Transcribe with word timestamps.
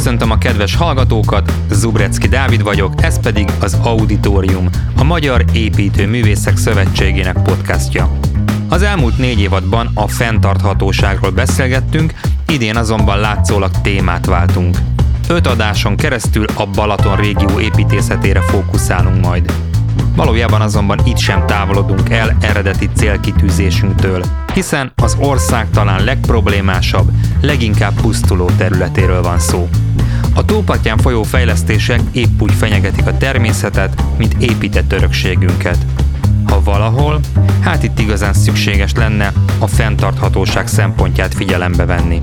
Köszöntöm 0.00 0.30
a 0.30 0.38
kedves 0.38 0.74
hallgatókat, 0.74 1.52
Zubrecki 1.70 2.28
Dávid 2.28 2.62
vagyok, 2.62 3.02
ez 3.02 3.20
pedig 3.20 3.48
az 3.60 3.78
Auditorium, 3.82 4.68
a 4.96 5.04
Magyar 5.04 5.44
Építő 5.52 6.06
Művészek 6.06 6.56
Szövetségének 6.56 7.42
podcastja. 7.42 8.10
Az 8.68 8.82
elmúlt 8.82 9.18
négy 9.18 9.40
évadban 9.40 9.90
a 9.94 10.08
fenntarthatóságról 10.08 11.30
beszélgettünk, 11.30 12.12
idén 12.48 12.76
azonban 12.76 13.18
látszólag 13.18 13.70
témát 13.82 14.26
váltunk. 14.26 14.76
Öt 15.28 15.46
adáson 15.46 15.96
keresztül 15.96 16.44
a 16.54 16.66
Balaton 16.66 17.16
régió 17.16 17.60
építészetére 17.60 18.40
fókuszálunk 18.40 19.24
majd. 19.24 19.52
Valójában 20.16 20.60
azonban 20.60 20.98
itt 21.04 21.18
sem 21.18 21.46
távolodunk 21.46 22.10
el 22.10 22.36
eredeti 22.40 22.88
célkitűzésünktől, 22.94 24.24
hiszen 24.54 24.92
az 25.02 25.16
ország 25.18 25.70
talán 25.70 26.04
legproblémásabb, 26.04 27.10
leginkább 27.40 28.00
pusztuló 28.00 28.50
területéről 28.56 29.22
van 29.22 29.38
szó. 29.38 29.68
A 30.34 30.44
tópatján 30.44 30.98
folyó 30.98 31.22
fejlesztések 31.22 32.00
épp 32.12 32.40
úgy 32.40 32.52
fenyegetik 32.52 33.06
a 33.06 33.16
természetet, 33.16 34.02
mint 34.16 34.34
épített 34.38 34.92
örökségünket. 34.92 35.78
Ha 36.46 36.62
valahol, 36.62 37.20
hát 37.60 37.82
itt 37.82 37.98
igazán 37.98 38.32
szükséges 38.32 38.92
lenne 38.94 39.32
a 39.58 39.66
fenntarthatóság 39.66 40.66
szempontját 40.66 41.34
figyelembe 41.34 41.84
venni. 41.84 42.20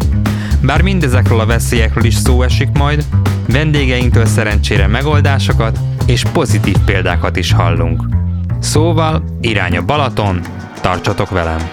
Bár 0.62 0.82
mindezekről 0.82 1.40
a 1.40 1.46
veszélyekről 1.46 2.04
is 2.04 2.16
szó 2.16 2.42
esik 2.42 2.70
majd, 2.78 3.06
vendégeinktől 3.48 4.26
szerencsére 4.26 4.88
megoldásokat 4.88 5.80
és 6.06 6.24
pozitív 6.34 6.76
példákat 6.86 7.36
is 7.36 7.52
hallunk. 7.52 8.04
Szóval 8.60 9.24
irány 9.42 9.78
a 9.78 9.86
Balaton, 9.86 10.40
tartsatok 10.82 11.30
velem! 11.30 11.70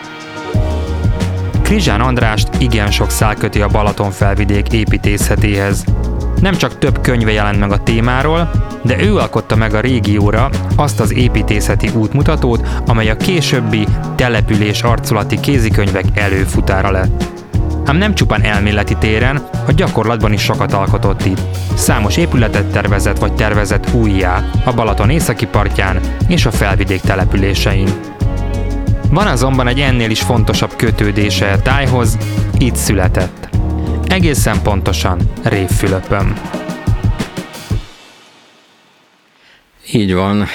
Krizsán 1.62 2.00
Andrást 2.00 2.48
igen 2.58 2.90
sok 2.90 3.10
szál 3.10 3.34
köti 3.34 3.60
a 3.60 3.68
Balaton 3.68 4.10
felvidék 4.10 4.72
építészetéhez. 4.72 5.84
Nem 6.40 6.54
csak 6.54 6.78
több 6.78 7.00
könyve 7.00 7.32
jelent 7.32 7.58
meg 7.58 7.72
a 7.72 7.82
témáról, 7.82 8.50
de 8.82 9.02
ő 9.02 9.16
alkotta 9.16 9.56
meg 9.56 9.74
a 9.74 9.80
régióra 9.80 10.50
azt 10.76 11.00
az 11.00 11.12
építészeti 11.12 11.88
útmutatót, 11.94 12.68
amely 12.86 13.10
a 13.10 13.16
későbbi 13.16 13.86
település 14.14 14.82
arculati 14.82 15.40
kézikönyvek 15.40 16.04
előfutára 16.14 16.90
lett. 16.90 17.24
Ám 17.84 17.96
nem 17.96 18.14
csupán 18.14 18.42
elméleti 18.42 18.96
téren, 18.96 19.48
a 19.66 19.72
gyakorlatban 19.72 20.32
is 20.32 20.42
sokat 20.42 20.72
alkotott 20.72 21.24
itt. 21.24 21.40
Számos 21.74 22.16
épületet 22.16 22.66
tervezett 22.66 23.18
vagy 23.18 23.34
tervezett 23.34 23.94
újjá 23.94 24.44
a 24.64 24.72
Balaton 24.72 25.10
északi 25.10 25.46
partján 25.46 26.00
és 26.28 26.46
a 26.46 26.50
felvidék 26.50 27.00
településein. 27.00 27.88
Van 29.10 29.26
azonban 29.26 29.68
egy 29.68 29.80
ennél 29.80 30.10
is 30.10 30.20
fontosabb 30.20 30.76
kötődése 30.76 31.52
a 31.52 31.62
tájhoz, 31.62 32.18
itt 32.58 32.76
született. 32.76 33.48
Egészen 34.08 34.62
pontosan 34.62 35.18
Révfülöpön. 35.42 36.32
Így 39.92 40.14
van, 40.14 40.46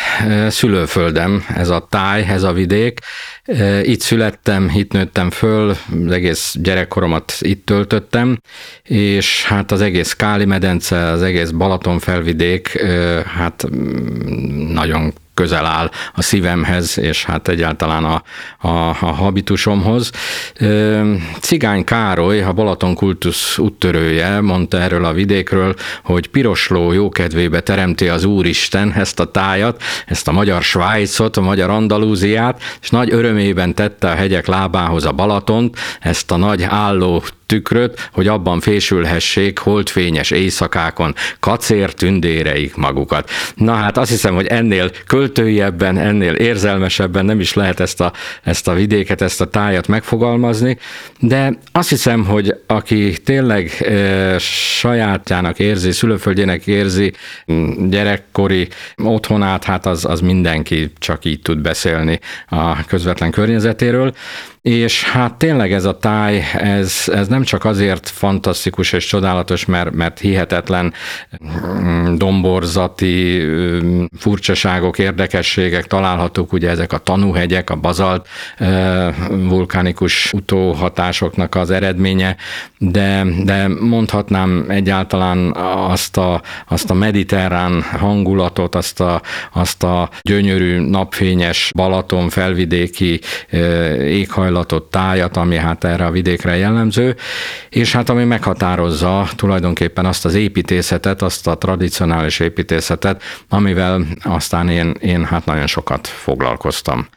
szülőföldem, 0.47 1.45
ez 1.55 1.69
a 1.69 1.87
táj, 1.89 2.25
ez 2.29 2.43
a 2.43 2.51
vidék. 2.51 2.99
Itt 3.81 3.99
születtem, 3.99 4.71
itt 4.75 4.91
nőttem 4.91 5.29
föl, 5.29 5.69
az 6.05 6.11
egész 6.11 6.55
gyerekkoromat 6.61 7.33
itt 7.39 7.65
töltöttem, 7.65 8.41
és 8.83 9.45
hát 9.45 9.71
az 9.71 9.81
egész 9.81 10.13
Káli 10.13 10.45
medence, 10.45 11.05
az 11.05 11.21
egész 11.21 11.49
Balaton 11.49 11.99
felvidék, 11.99 12.83
hát 13.25 13.65
mm, 13.75 14.73
nagyon 14.73 15.13
közel 15.39 15.65
áll 15.65 15.91
a 16.13 16.21
szívemhez, 16.21 16.97
és 16.97 17.25
hát 17.25 17.47
egyáltalán 17.47 18.03
a, 18.03 18.23
a, 18.57 18.87
a 18.87 19.11
habitusomhoz. 19.11 20.11
Cigány 21.39 21.83
Károly, 21.83 22.41
a 22.41 22.53
Balaton 22.53 22.95
kultusz 22.95 23.57
úttörője 23.57 24.41
mondta 24.41 24.79
erről 24.79 25.05
a 25.05 25.13
vidékről, 25.13 25.75
hogy 26.03 26.27
pirosló 26.27 26.91
jókedvébe 26.91 27.59
teremti 27.59 28.07
az 28.07 28.23
Úristen 28.23 28.93
ezt 28.93 29.19
a 29.19 29.31
tájat, 29.31 29.81
ezt 30.05 30.27
a 30.27 30.31
magyar 30.31 30.61
Svájcot, 30.61 31.37
a 31.37 31.41
magyar 31.41 31.69
Andalúziát, 31.69 32.61
és 32.81 32.89
nagy 32.89 33.13
örömében 33.13 33.73
tette 33.75 34.09
a 34.11 34.15
hegyek 34.15 34.47
lábához 34.47 35.05
a 35.05 35.11
Balatont, 35.11 35.77
ezt 35.99 36.31
a 36.31 36.37
nagy 36.37 36.63
álló 36.63 37.23
tükröt, 37.49 38.09
hogy 38.13 38.27
abban 38.27 38.59
fésülhessék 38.59 39.57
holdfényes 39.57 40.31
éjszakákon 40.31 41.15
kacér 41.39 41.93
tündéreik 41.93 42.75
magukat. 42.75 43.29
Na 43.55 43.73
hát 43.73 43.97
azt 43.97 44.09
hiszem, 44.09 44.35
hogy 44.35 44.45
ennél 44.45 44.91
költőiebben, 45.07 45.97
ennél 45.97 46.33
érzelmesebben 46.33 47.25
nem 47.25 47.39
is 47.39 47.53
lehet 47.53 47.79
ezt 47.79 48.01
a, 48.01 48.13
ezt 48.43 48.67
a 48.67 48.73
vidéket, 48.73 49.21
ezt 49.21 49.41
a 49.41 49.45
tájat 49.45 49.87
megfogalmazni, 49.87 50.77
de 51.19 51.57
azt 51.71 51.89
hiszem, 51.89 52.25
hogy 52.25 52.55
aki 52.67 53.17
tényleg 53.23 53.71
e, 53.79 54.39
sajátjának 54.39 55.59
érzi, 55.59 55.91
szülőföldjének 55.91 56.67
érzi 56.67 57.13
gyerekkori 57.89 58.67
otthonát, 58.95 59.63
hát 59.63 59.85
az, 59.85 60.05
az 60.05 60.19
mindenki 60.19 60.91
csak 60.99 61.25
így 61.25 61.41
tud 61.41 61.61
beszélni 61.61 62.19
a 62.47 62.85
közvetlen 62.85 63.31
környezetéről. 63.31 64.13
És 64.61 65.03
hát 65.03 65.33
tényleg 65.33 65.73
ez 65.73 65.85
a 65.85 65.97
táj, 65.97 66.43
ez, 66.53 67.03
ez 67.13 67.27
nem 67.27 67.43
csak 67.43 67.65
azért 67.65 68.09
fantasztikus 68.09 68.93
és 68.93 69.05
csodálatos, 69.05 69.65
mert, 69.65 69.91
mert 69.91 70.19
hihetetlen 70.19 70.93
mm, 71.43 72.15
domborzati 72.15 73.41
mm, 73.43 74.03
furcsaságok, 74.17 74.99
érdekességek 74.99 75.87
találhatók, 75.87 76.53
ugye 76.53 76.69
ezek 76.69 76.93
a 76.93 76.97
tanúhegyek, 76.97 77.69
a 77.69 77.75
bazalt 77.75 78.27
vulkánikus 79.29 80.33
utóhatásoknak 80.33 81.55
az 81.55 81.69
eredménye, 81.69 82.35
de, 82.77 83.25
de 83.43 83.67
mondhatnám 83.67 84.65
egyáltalán 84.67 85.55
azt 85.89 86.17
a, 86.17 86.41
azt 86.67 86.89
a 86.89 86.93
mediterrán 86.93 87.81
hangulatot, 87.81 88.75
azt 88.75 88.99
a, 88.99 89.21
azt 89.53 89.83
a 89.83 90.09
gyönyörű 90.21 90.79
napfényes 90.79 91.71
Balaton 91.75 92.29
felvidéki 92.29 93.19
éghajlatot, 93.99 94.48
éghajlatot, 94.49 94.83
tájat, 94.83 95.37
ami 95.37 95.55
hát 95.55 95.83
erre 95.83 96.05
a 96.05 96.11
vidékre 96.11 96.55
jellemző, 96.55 97.15
és 97.69 97.91
hát 97.93 98.09
ami 98.09 98.23
meghatározza 98.23 99.27
tulajdonképpen 99.35 100.05
azt 100.05 100.25
az 100.25 100.33
építészetet, 100.33 101.21
azt 101.21 101.47
a 101.47 101.57
tradicionális 101.57 102.39
építészetet, 102.39 103.21
amivel 103.49 104.05
aztán 104.23 104.69
én, 104.69 104.95
én 104.99 105.25
hát 105.25 105.45
nagyon 105.45 105.67
sokat 105.67 106.07
foglalkoztam. 106.07 107.07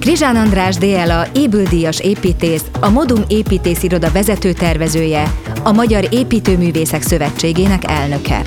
Krizsán 0.00 0.36
András 0.36 0.76
DLA 0.76 1.26
ébüldíjas 1.34 2.00
építész, 2.00 2.64
a 2.80 2.90
Modum 2.90 3.22
építésziroda 3.28 4.10
vezető 4.10 4.52
tervezője, 4.52 5.32
a 5.62 5.72
Magyar 5.72 6.08
Építőművészek 6.10 7.02
Szövetségének 7.02 7.82
elnöke. 7.90 8.42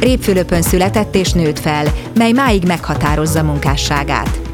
Répfülöpön 0.00 0.62
született 0.62 1.14
és 1.14 1.32
nőtt 1.32 1.58
fel, 1.58 1.86
mely 2.14 2.32
máig 2.32 2.64
meghatározza 2.66 3.42
munkásságát. 3.42 4.47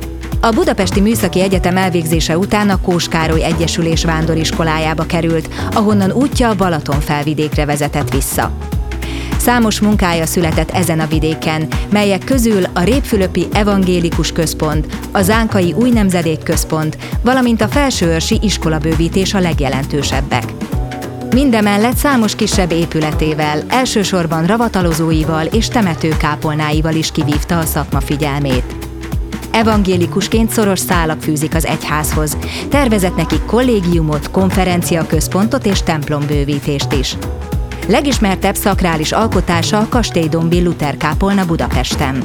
A 0.44 0.50
Budapesti 0.50 1.00
Műszaki 1.00 1.41
Egyetem 1.41 1.77
elvégzése 1.77 2.38
után 2.38 2.71
a 2.71 2.81
Kós 2.81 3.09
Egyesülés 3.43 4.05
vándoriskolájába 4.05 5.05
került, 5.05 5.49
ahonnan 5.72 6.12
útja 6.12 6.49
a 6.49 6.55
Balaton 6.55 7.00
felvidékre 7.00 7.65
vezetett 7.65 8.10
vissza. 8.10 8.53
Számos 9.38 9.81
munkája 9.81 10.27
született 10.27 10.71
ezen 10.71 11.00
a 11.00 11.06
vidéken, 11.06 11.69
melyek 11.91 12.25
közül 12.25 12.65
a 12.72 12.82
Répfülöpi 12.82 13.47
Evangélikus 13.53 14.32
Központ, 14.32 14.87
a 15.12 15.22
Zánkai 15.22 15.72
Új 15.72 15.91
Nemzedék 15.91 16.43
Központ, 16.43 16.97
valamint 17.22 17.61
a 17.61 17.69
Felsőörsi 17.69 18.38
iskolabővítés 18.43 19.34
a 19.34 19.41
legjelentősebbek. 19.41 20.44
Mindemellett 21.31 21.97
számos 21.97 22.34
kisebb 22.34 22.72
épületével, 22.72 23.62
elsősorban 23.69 24.47
ravatalozóival 24.47 25.47
és 25.47 25.69
temetőkápolnáival 25.69 26.94
is 26.94 27.11
kivívta 27.11 27.58
a 27.58 27.64
szakma 27.64 28.00
figyelmét. 28.00 28.94
Evangélikusként 29.55 30.51
szoros 30.51 30.79
szálak 30.79 31.23
fűzik 31.23 31.55
az 31.55 31.67
egyházhoz. 31.67 32.37
Tervezett 32.69 33.17
nekik 33.17 33.45
kollégiumot, 33.45 34.31
konferenciaközpontot 34.31 35.67
és 35.67 35.83
templombővítést 35.83 36.93
is. 36.93 37.17
Legismertebb 37.89 38.55
szakrális 38.55 39.12
alkotása 39.12 39.79
a 39.79 39.89
Kastélydombi 39.89 40.62
Luther 40.62 40.97
kápolna 40.97 41.47
Budapesten. 41.47 42.23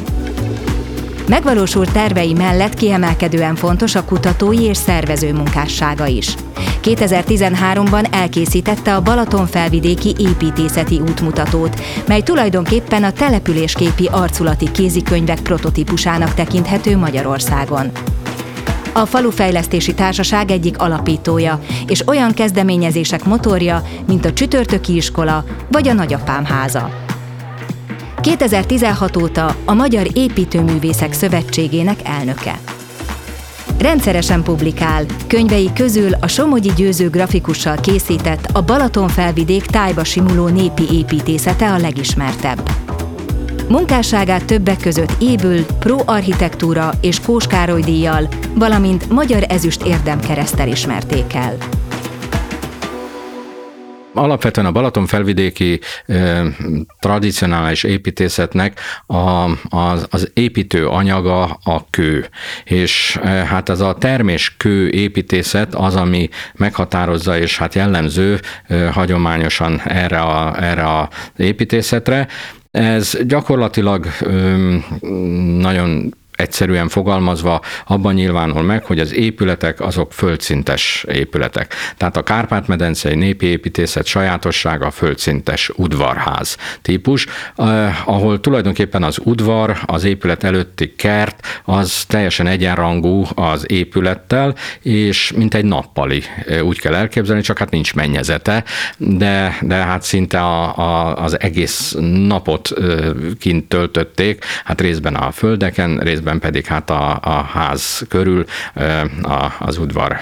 Megvalósult 1.29 1.91
tervei 1.91 2.33
mellett 2.33 2.73
kiemelkedően 2.73 3.55
fontos 3.55 3.95
a 3.95 4.03
kutatói 4.03 4.63
és 4.63 4.77
szervező 4.77 5.33
munkássága 5.33 6.05
is. 6.05 6.35
2013-ban 6.83 8.13
elkészítette 8.13 8.95
a 8.95 9.01
Balaton 9.01 9.47
felvidéki 9.47 10.15
építészeti 10.17 10.99
útmutatót, 10.99 11.81
mely 12.07 12.21
tulajdonképpen 12.21 13.03
a 13.03 13.11
településképi 13.11 14.07
arculati 14.11 14.71
kézikönyvek 14.71 15.39
prototípusának 15.41 16.33
tekinthető 16.33 16.97
Magyarországon. 16.97 17.91
A 18.93 19.05
Falufejlesztési 19.05 19.93
Társaság 19.93 20.51
egyik 20.51 20.77
alapítója, 20.77 21.59
és 21.87 22.07
olyan 22.07 22.33
kezdeményezések 22.33 23.23
motorja, 23.23 23.83
mint 24.07 24.25
a 24.25 24.33
Csütörtöki 24.33 24.95
Iskola 24.95 25.43
vagy 25.71 25.87
a 25.87 25.93
Nagyapám 25.93 26.45
háza. 26.45 27.07
2016 28.21 29.17
óta 29.17 29.55
a 29.65 29.73
Magyar 29.73 30.07
Építőművészek 30.13 31.13
Szövetségének 31.13 31.99
elnöke. 32.03 32.59
Rendszeresen 33.77 34.43
publikál. 34.43 35.05
Könyvei 35.27 35.69
közül 35.73 36.13
a 36.19 36.27
Somogyi 36.27 36.71
Győző 36.75 37.09
grafikussal 37.09 37.75
készített 37.75 38.49
a 38.53 38.61
Balatonfelvidék 38.61 39.65
tájba 39.65 40.03
simuló 40.03 40.47
népi 40.47 40.83
építészete 40.91 41.71
a 41.71 41.77
legismertebb. 41.77 42.69
Munkásságát 43.69 44.45
többek 44.45 44.79
között 44.79 45.15
Ébül, 45.19 45.65
Pro 45.79 45.97
Architektúra 46.05 46.91
és 47.01 47.19
Kós 47.19 47.47
Károly 47.47 47.81
díjjal, 47.81 48.27
valamint 48.53 49.09
Magyar 49.09 49.43
Ezüst 49.47 49.83
Érdemkeresztel 49.83 50.67
ismerték 50.67 51.33
el. 51.33 51.57
Alapvetően 54.19 54.67
a 54.67 54.71
Balaton 54.71 55.05
felvidéki 55.05 55.79
tradicionális 56.99 57.83
építészetnek 57.83 58.79
a, 59.05 59.49
az, 59.69 60.07
az 60.09 60.31
építő 60.33 60.87
anyaga 60.87 61.43
a 61.63 61.89
kő. 61.89 62.29
És 62.63 63.19
hát 63.23 63.69
ez 63.69 63.79
a 63.79 63.93
termés 63.93 64.55
kő 64.57 64.89
építészet 64.89 65.75
az, 65.75 65.95
ami 65.95 66.29
meghatározza 66.53 67.37
és 67.37 67.57
hát 67.57 67.75
jellemző 67.75 68.39
hagyományosan 68.91 69.81
erre 69.81 70.19
a, 70.19 70.63
erre 70.63 70.83
a 70.83 71.09
építészetre. 71.37 72.27
Ez 72.71 73.17
gyakorlatilag 73.27 74.07
nagyon 75.57 76.13
egyszerűen 76.39 76.89
fogalmazva 76.89 77.61
abban 77.85 78.13
nyilvánul 78.13 78.61
meg, 78.61 78.85
hogy 78.85 78.99
az 78.99 79.13
épületek 79.13 79.81
azok 79.81 80.13
földszintes 80.13 81.05
épületek. 81.11 81.73
Tehát 81.97 82.17
a 82.17 82.23
Kárpát-medencei 82.23 83.15
népi 83.15 83.45
építészet 83.45 84.05
sajátossága 84.05 84.85
a 84.85 84.91
földszintes 84.91 85.69
udvarház 85.75 86.57
típus, 86.81 87.25
eh, 87.55 88.09
ahol 88.09 88.39
tulajdonképpen 88.39 89.03
az 89.03 89.19
udvar, 89.23 89.77
az 89.85 90.03
épület 90.03 90.43
előtti 90.43 90.93
kert, 90.95 91.61
az 91.65 92.03
teljesen 92.07 92.47
egyenrangú 92.47 93.25
az 93.35 93.71
épülettel, 93.71 94.55
és 94.81 95.31
mint 95.35 95.53
egy 95.53 95.65
nappali, 95.65 96.23
eh, 96.45 96.65
úgy 96.65 96.79
kell 96.79 96.95
elképzelni, 96.95 97.41
csak 97.41 97.57
hát 97.57 97.69
nincs 97.69 97.93
mennyezete, 97.93 98.63
de, 98.97 99.57
de 99.61 99.75
hát 99.75 100.03
szinte 100.03 100.39
a, 100.39 100.77
a, 100.77 101.23
az 101.23 101.39
egész 101.39 101.95
napot 102.27 102.71
eh, 102.71 103.09
kint 103.39 103.67
töltötték, 103.67 104.45
hát 104.63 104.81
részben 104.81 105.15
a 105.15 105.31
földeken, 105.31 105.97
részben 105.97 106.28
részben 106.29 106.51
pedig 106.51 106.65
hát 106.65 106.89
a, 106.89 107.19
a 107.21 107.43
ház 107.43 108.05
körül 108.09 108.45
a, 109.21 109.45
az 109.59 109.77
udvar, 109.77 110.17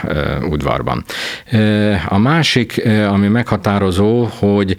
udvarban. 0.49 1.03
A 2.07 2.17
másik, 2.17 2.87
ami 3.09 3.27
meghatározó, 3.27 4.23
hogy 4.23 4.77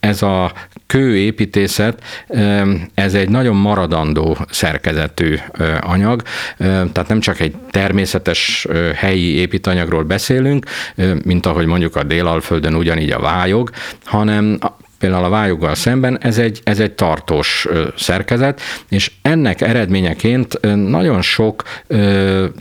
ez 0.00 0.22
a 0.22 0.52
kőépítészet, 0.86 2.02
ez 2.94 3.14
egy 3.14 3.28
nagyon 3.28 3.56
maradandó 3.56 4.36
szerkezetű 4.50 5.38
anyag, 5.80 6.22
tehát 6.58 7.08
nem 7.08 7.20
csak 7.20 7.40
egy 7.40 7.54
természetes 7.70 8.66
helyi 8.94 9.34
építanyagról 9.34 10.02
beszélünk, 10.02 10.66
mint 11.24 11.46
ahogy 11.46 11.66
mondjuk 11.66 11.96
a 11.96 12.02
Délalföldön 12.02 12.74
ugyanígy 12.74 13.10
a 13.10 13.20
vályog, 13.20 13.70
hanem 14.04 14.58
például 15.02 15.24
a 15.24 15.28
vályoggal 15.28 15.74
szemben, 15.74 16.18
ez 16.20 16.38
egy, 16.38 16.60
ez 16.64 16.80
egy 16.80 16.92
tartós 16.92 17.68
szerkezet, 17.96 18.60
és 18.88 19.10
ennek 19.22 19.60
eredményeként 19.60 20.60
nagyon 20.88 21.22
sok 21.22 21.62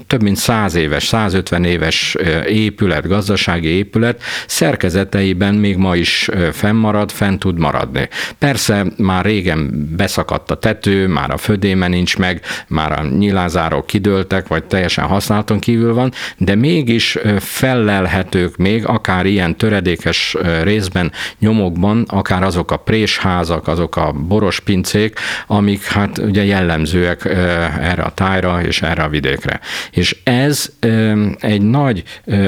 több 0.07 0.21
mint 0.21 0.37
100 0.37 0.75
éves, 0.75 1.03
150 1.03 1.63
éves 1.63 2.17
épület, 2.47 3.07
gazdasági 3.07 3.67
épület 3.67 4.21
szerkezeteiben 4.47 5.55
még 5.55 5.77
ma 5.77 5.95
is 5.95 6.29
fennmarad, 6.51 7.11
fenn 7.11 7.37
tud 7.37 7.59
maradni. 7.59 8.09
Persze 8.39 8.85
már 8.97 9.25
régen 9.25 9.89
beszakadt 9.97 10.51
a 10.51 10.57
tető, 10.57 11.07
már 11.07 11.31
a 11.31 11.37
födéme 11.37 11.87
nincs 11.87 12.17
meg, 12.17 12.41
már 12.67 12.99
a 12.99 13.03
nyilázárok 13.03 13.87
kidőltek, 13.87 14.47
vagy 14.47 14.63
teljesen 14.63 15.05
használaton 15.05 15.59
kívül 15.59 15.93
van, 15.93 16.11
de 16.37 16.55
mégis 16.55 17.17
fellelhetők 17.39 18.57
még, 18.57 18.85
akár 18.85 19.25
ilyen 19.25 19.57
töredékes 19.57 20.35
részben, 20.63 21.11
nyomokban, 21.39 22.05
akár 22.07 22.29
akár 22.31 22.43
azok 22.43 22.71
a 22.71 22.77
présházak, 22.77 23.67
azok 23.67 23.95
a 23.95 24.11
boros 24.11 24.59
pincék, 24.59 25.19
amik 25.47 25.83
hát 25.83 26.17
ugye 26.17 26.45
jellemzőek 26.45 27.25
erre 27.81 28.03
a 28.03 28.11
tájra 28.13 28.61
és 28.63 28.81
erre 28.81 29.03
a 29.03 29.09
vidékre. 29.09 29.59
És 29.91 30.17
ez 30.23 30.69
egy 31.39 31.61
nagy 31.61 32.03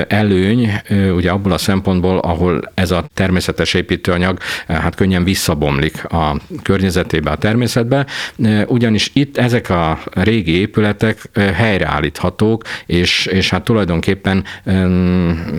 előny, 0.08 0.72
ugye 1.16 1.32
abból 1.32 1.52
a 1.52 1.58
szempontból, 1.58 2.18
ahol 2.18 2.72
ez 2.74 2.92
a 2.92 3.06
természetes 3.14 3.74
építőanyag 3.74 4.38
hát 4.68 4.96
könnyen 4.96 5.24
visszabomlik 5.24 6.06
a 6.06 6.38
környezetébe, 6.62 7.32
a 7.32 7.36
természetbe, 7.36 8.06
ugyanis 8.68 9.12
itt 9.14 9.38
ezek 9.38 9.70
a 9.70 10.00
régi 10.12 10.58
épületek 10.58 11.30
helyreállíthatók, 11.54 12.64
és, 12.86 13.26
és 13.26 13.50
hát 13.50 13.64
tulajdonképpen 13.64 14.44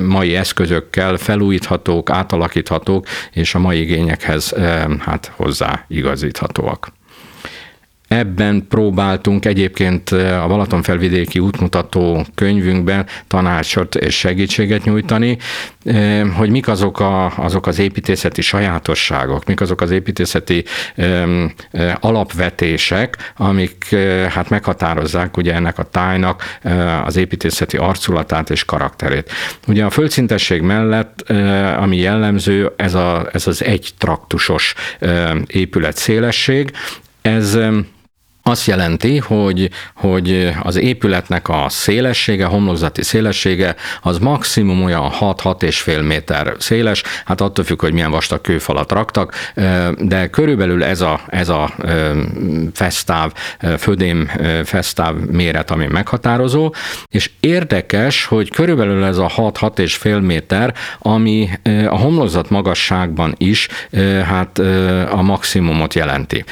mai 0.07 0.37
eszközökkel 0.37 1.17
felújíthatók, 1.17 2.11
átalakíthatók, 2.11 3.07
és 3.33 3.55
a 3.55 3.59
mai 3.59 3.81
igények 3.81 4.14
igényekhez 4.15 4.55
hát 4.99 5.33
hozzá 5.37 5.85
igazíthatóak. 5.89 6.93
Ebben 8.15 8.67
próbáltunk 8.69 9.45
egyébként 9.45 10.11
a 10.11 10.45
Balatonfelvidéki 10.49 11.39
útmutató 11.39 12.27
könyvünkben 12.35 13.07
tanácsot 13.29 13.95
és 13.95 14.19
segítséget 14.19 14.85
nyújtani, 14.85 15.39
hogy 16.37 16.51
mik 16.51 16.69
azok, 16.69 17.01
a, 17.01 17.33
azok 17.37 17.67
az 17.67 17.79
építészeti 17.79 18.43
sajátosságok, 18.43 19.45
mik 19.45 19.61
azok 19.61 19.81
az 19.81 19.91
építészeti 19.91 20.65
alapvetések, 22.01 23.33
amik 23.37 23.97
hát 24.29 24.49
meghatározzák 24.49 25.37
ugye 25.37 25.55
ennek 25.55 25.79
a 25.79 25.83
tájnak 25.83 26.59
az 27.05 27.17
építészeti 27.17 27.77
arculatát 27.77 28.51
és 28.51 28.65
karakterét. 28.65 29.31
Ugye 29.67 29.85
a 29.85 29.91
földszintesség 29.91 30.63
mellett, 30.63 31.31
ami 31.79 31.97
jellemző, 31.97 32.73
ez, 32.77 32.95
a, 32.95 33.29
ez 33.33 33.47
az 33.47 33.65
egy 33.65 33.91
traktusos 33.99 34.75
épület 35.47 35.97
szélesség, 35.97 36.73
ez 37.23 37.59
azt 38.47 38.67
jelenti, 38.67 39.19
hogy, 39.19 39.71
hogy 39.95 40.53
az 40.63 40.77
épületnek 40.77 41.49
a 41.49 41.67
szélessége, 41.69 42.45
homlokzati 42.45 43.03
szélessége 43.03 43.75
az 44.03 44.19
maximum 44.19 44.83
olyan 44.83 45.13
6-6 45.21 45.63
és 45.63 45.81
fél 45.81 46.03
méter 46.03 46.55
széles, 46.59 47.03
hát 47.25 47.41
attól 47.41 47.65
függ, 47.65 47.81
hogy 47.81 47.93
milyen 47.93 48.11
vastag 48.11 48.41
kőfalat 48.41 48.93
raktak, 48.93 49.53
de 49.99 50.27
körülbelül 50.31 50.85
ez 50.85 51.01
a, 51.01 51.21
ez 51.27 51.49
a 51.49 51.75
fesztáv, 52.73 53.33
födém 53.79 54.31
fesztáv 54.65 55.15
méret, 55.15 55.71
ami 55.71 55.87
meghatározó, 55.87 56.75
és 57.09 57.31
érdekes, 57.41 58.25
hogy 58.25 58.51
körülbelül 58.51 59.05
ez 59.05 59.19
a 59.19 59.33
6-6 59.37 59.79
és 59.79 59.95
fél 59.97 60.21
méter, 60.21 60.75
ami 60.99 61.49
a 61.89 61.99
homlokzat 61.99 62.51
magasságban 62.51 63.35
is 63.39 63.69
hát 64.25 64.59
a 65.11 65.23
maximumot 65.23 65.95
jelenti. 65.95 66.45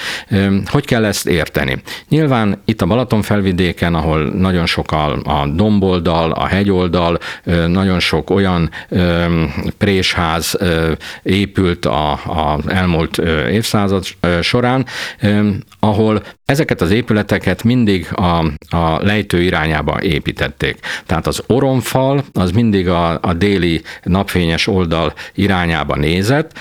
Hogy 0.66 0.84
kell 0.84 1.04
ezt 1.04 1.26
érteni? 1.26 1.81
Nyilván 2.08 2.62
itt 2.64 2.82
a 2.82 2.86
Balaton 2.86 3.22
felvidéken, 3.22 3.94
ahol 3.94 4.22
nagyon 4.22 4.66
sok 4.66 4.92
a, 4.92 5.12
a 5.12 5.46
domboldal, 5.46 6.30
a 6.30 6.46
hegyoldal, 6.46 7.18
nagyon 7.66 8.00
sok 8.00 8.30
olyan 8.30 8.70
présház 9.78 10.58
épült 11.22 11.86
a, 11.86 12.18
elmúlt 12.66 13.18
évszázad 13.50 14.04
során, 14.40 14.86
ahol 15.80 16.22
ezeket 16.44 16.80
az 16.80 16.90
épületeket 16.90 17.62
mindig 17.62 18.08
a, 18.12 18.44
a 18.76 18.98
lejtő 19.00 19.42
irányába 19.42 20.02
építették. 20.02 20.78
Tehát 21.06 21.26
az 21.26 21.42
oromfal 21.46 22.24
az 22.32 22.50
mindig 22.50 22.88
a, 22.88 23.18
a 23.22 23.32
déli 23.32 23.82
napfényes 24.02 24.66
oldal 24.66 25.12
irányába 25.34 25.96
nézett. 25.96 26.58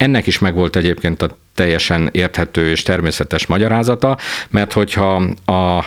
Ennek 0.00 0.26
is 0.26 0.38
megvolt 0.38 0.76
egyébként 0.76 1.22
a 1.22 1.36
teljesen 1.54 2.08
érthető 2.12 2.70
és 2.70 2.82
természetes 2.82 3.46
magyarázata, 3.46 4.18
mert 4.50 4.72
hogyha 4.72 5.14
a 5.44 5.84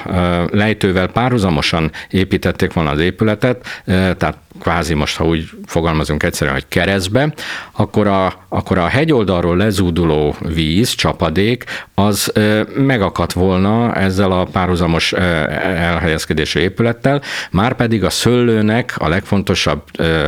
lejtővel 0.51 1.07
párhuzamosan 1.07 1.91
építették 2.09 2.73
volna 2.73 2.89
az 2.89 2.99
épületet, 2.99 3.83
tehát 3.85 4.37
kvázi 4.59 4.93
most, 4.93 5.17
ha 5.17 5.25
úgy 5.25 5.49
fogalmazunk 5.65 6.23
egyszerűen, 6.23 6.55
hogy 6.55 6.67
keresztbe, 6.67 7.33
akkor 7.71 8.07
a, 8.07 8.33
akkor 8.49 8.77
a 8.77 8.87
hegyoldalról 8.87 9.57
lezúduló 9.57 10.35
víz, 10.39 10.89
csapadék, 10.89 11.63
az 11.95 12.31
megakadt 12.77 13.33
volna 13.33 13.95
ezzel 13.95 14.31
a 14.31 14.43
párhuzamos 14.43 15.13
elhelyezkedésű 15.13 16.59
épülettel, 16.59 17.21
már 17.51 17.73
pedig 17.73 18.03
a 18.03 18.09
szöllőnek 18.09 18.95
a 18.97 19.07
legfontosabb 19.07 19.81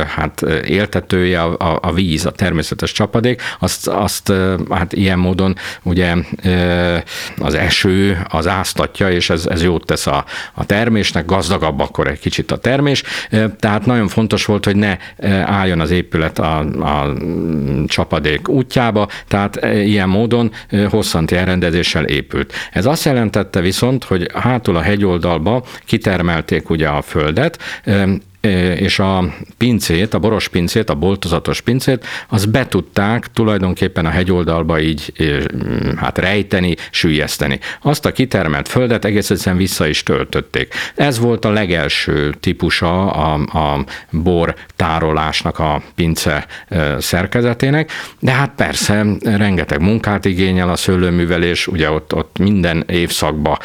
hát, 0.06 0.42
éltetője 0.64 1.42
a, 1.42 1.78
a 1.82 1.92
víz, 1.92 2.26
a 2.26 2.30
természetes 2.30 2.92
csapadék, 2.92 3.42
azt, 3.58 3.88
azt 3.88 4.32
hát 4.70 4.92
ilyen 4.92 5.18
módon 5.18 5.56
ugye 5.82 6.14
az 7.38 7.54
eső 7.54 8.26
az 8.28 8.46
áztatja, 8.46 9.10
és 9.10 9.30
ez, 9.30 9.46
ez 9.46 9.62
jót 9.62 9.86
tesz 9.86 10.06
a, 10.06 10.24
a 10.54 10.64
termésnek, 10.64 11.24
gazdagabb 11.24 11.80
akkor 11.80 12.06
egy 12.06 12.18
kicsit 12.18 12.52
a 12.52 12.56
termés, 12.56 13.02
tehát 13.58 13.86
nagyon 13.86 14.08
fontos 14.16 14.44
volt, 14.44 14.64
hogy 14.64 14.76
ne 14.76 14.96
álljon 15.44 15.80
az 15.80 15.90
épület 15.90 16.38
a, 16.38 16.58
a 16.58 17.12
csapadék 17.86 18.48
útjába, 18.48 19.08
tehát 19.28 19.64
ilyen 19.74 20.08
módon 20.08 20.50
hosszanti 20.88 21.36
elrendezéssel 21.36 22.04
épült. 22.04 22.52
Ez 22.72 22.86
azt 22.86 23.04
jelentette 23.04 23.60
viszont, 23.60 24.04
hogy 24.04 24.30
hátul 24.34 24.76
a 24.76 24.80
hegyoldalba 24.80 25.64
kitermelték 25.84 26.70
ugye 26.70 26.88
a 26.88 27.02
földet, 27.02 27.58
és 28.78 28.98
a 28.98 29.24
pincét, 29.58 30.14
a 30.14 30.18
boros 30.18 30.48
pincét, 30.48 30.90
a 30.90 30.94
boltozatos 30.94 31.60
pincét, 31.60 32.06
az 32.28 32.44
be 32.44 32.66
tudták 32.66 33.26
tulajdonképpen 33.32 34.06
a 34.06 34.10
hegyoldalba 34.10 34.80
így 34.80 35.12
hát 35.96 36.18
rejteni, 36.18 36.74
sűjeszteni. 36.90 37.58
Azt 37.82 38.06
a 38.06 38.12
kitermelt 38.12 38.68
földet 38.68 39.04
egész 39.04 39.30
egyszerűen 39.30 39.60
vissza 39.60 39.86
is 39.86 40.02
töltötték. 40.02 40.74
Ez 40.94 41.18
volt 41.18 41.44
a 41.44 41.50
legelső 41.50 42.34
típusa 42.40 43.10
a, 43.10 43.34
a 43.34 43.84
bor 44.10 44.54
tárolásnak 44.76 45.58
a 45.58 45.82
pince 45.94 46.46
szerkezetének, 46.98 47.90
de 48.18 48.30
hát 48.30 48.52
persze 48.56 49.04
rengeteg 49.22 49.80
munkát 49.80 50.24
igényel 50.24 50.68
a 50.68 50.76
szőlőművelés, 50.76 51.66
ugye 51.66 51.90
ott, 51.90 52.14
ott 52.14 52.38
minden 52.38 52.84
évszakban 52.86 53.58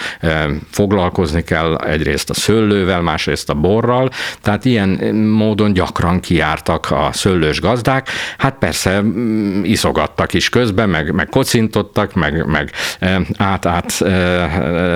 foglalkozni 0.70 1.44
kell 1.44 1.76
egyrészt 1.76 2.30
a 2.30 2.34
szőlővel, 2.34 3.02
másrészt 3.02 3.50
a 3.50 3.54
borral, 3.54 4.10
tehát 4.42 4.66
ilyen 4.72 5.16
módon 5.16 5.74
gyakran 5.74 6.20
kiártak 6.20 6.92
a 6.92 7.10
szőlős 7.12 7.62
gazdák. 7.62 8.08
Hát 8.38 8.56
persze 8.60 9.02
mm, 9.02 9.64
iszogattak 9.64 10.34
is 10.34 10.50
közben, 10.50 10.90
meg, 10.90 11.14
meg 11.14 11.28
kocintottak, 11.30 12.14
meg, 12.14 12.46
meg 12.46 12.72
át-át 13.38 14.04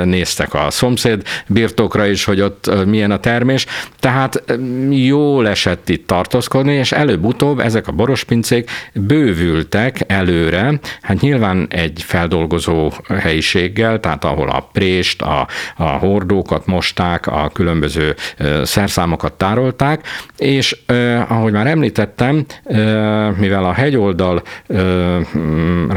néztek 0.04 0.54
a 0.54 0.68
szomszéd 0.70 1.22
birtokra 1.48 2.06
is, 2.06 2.24
hogy 2.24 2.42
ott 2.42 2.86
milyen 2.86 3.12
a 3.12 3.20
termés. 3.20 3.66
Tehát 4.00 4.44
jól 4.90 5.48
esett 5.48 5.90
itt 5.90 6.08
tartózkodni, 6.08 6.74
és 6.74 6.92
előbb-utóbb 6.92 7.60
ezek 7.60 7.88
a 7.88 7.92
borospincék 7.92 8.70
bővültek 8.94 10.04
előre, 10.08 10.80
hát 11.02 11.22
nyilván 11.22 11.68
egy 11.70 12.04
feldolgozó 12.06 12.92
helyiséggel, 13.20 14.00
tehát 14.00 14.24
ahol 14.26 14.50
a 14.50 14.70
prést, 14.74 15.22
a, 15.22 15.48
a 15.76 15.84
hordókat 15.84 16.66
mosták, 16.66 17.28
a 17.28 17.50
különböző 17.54 18.16
szerszámokat 18.64 19.34
tárolták, 19.34 19.65
javasolták, 19.66 20.08
és 20.38 20.78
eh, 20.86 21.32
ahogy 21.32 21.52
már 21.52 21.68
említettem, 21.68 22.46
eh, 22.64 23.32
mivel 23.38 23.64
a 23.64 23.74
hegyoldalra 23.74 24.42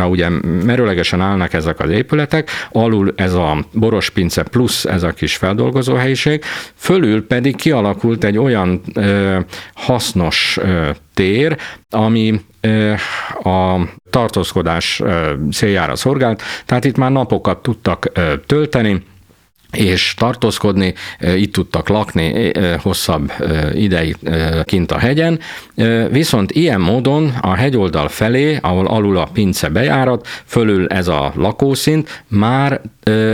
ugye 0.09 0.29
merőlegesen 0.65 1.21
állnak 1.21 1.53
ezek 1.53 1.81
az 1.81 1.91
épületek, 1.91 2.51
alul 2.73 3.13
ez 3.17 3.35
a 3.35 3.65
borospince 3.73 4.43
plusz 4.43 4.85
ez 4.85 5.03
a 5.03 5.11
kis 5.11 5.37
feldolgozó 5.37 5.95
helyiség, 5.95 6.45
fölül 6.75 7.27
pedig 7.27 7.57
kialakult 7.57 8.25
egy 8.25 8.39
olyan 8.39 8.81
eh, 8.95 9.39
hasznos 9.75 10.59
tér, 11.15 11.57
ami 11.91 12.41
a 13.43 13.77
tartózkodás 14.11 15.03
céljára 15.53 15.97
szolgált, 15.97 16.43
tehát 16.67 16.85
itt 16.85 16.97
már 16.97 17.11
napokat 17.11 17.63
tudtak 17.63 18.13
tölteni, 18.47 19.03
és 19.73 20.15
tartózkodni, 20.17 20.95
itt 21.37 21.53
tudtak 21.53 21.89
lakni 21.89 22.51
hosszabb 22.79 23.33
ideig 23.75 24.17
kint 24.65 24.93
a 24.93 24.99
hegyen, 24.99 25.41
viszont 26.11 26.53
ilyen 26.53 26.81
módon 26.81 27.35
a 27.41 27.55
hegyoldal 27.55 28.09
felé, 28.09 28.59
ahol 28.63 28.87
alul 28.87 29.17
a 29.17 29.29
pince 29.33 29.69
bejárat, 29.69 30.27
fölül 30.45 30.87
ez 30.87 31.09
a 31.09 31.33
lakószint, 31.37 32.23
már 32.29 32.81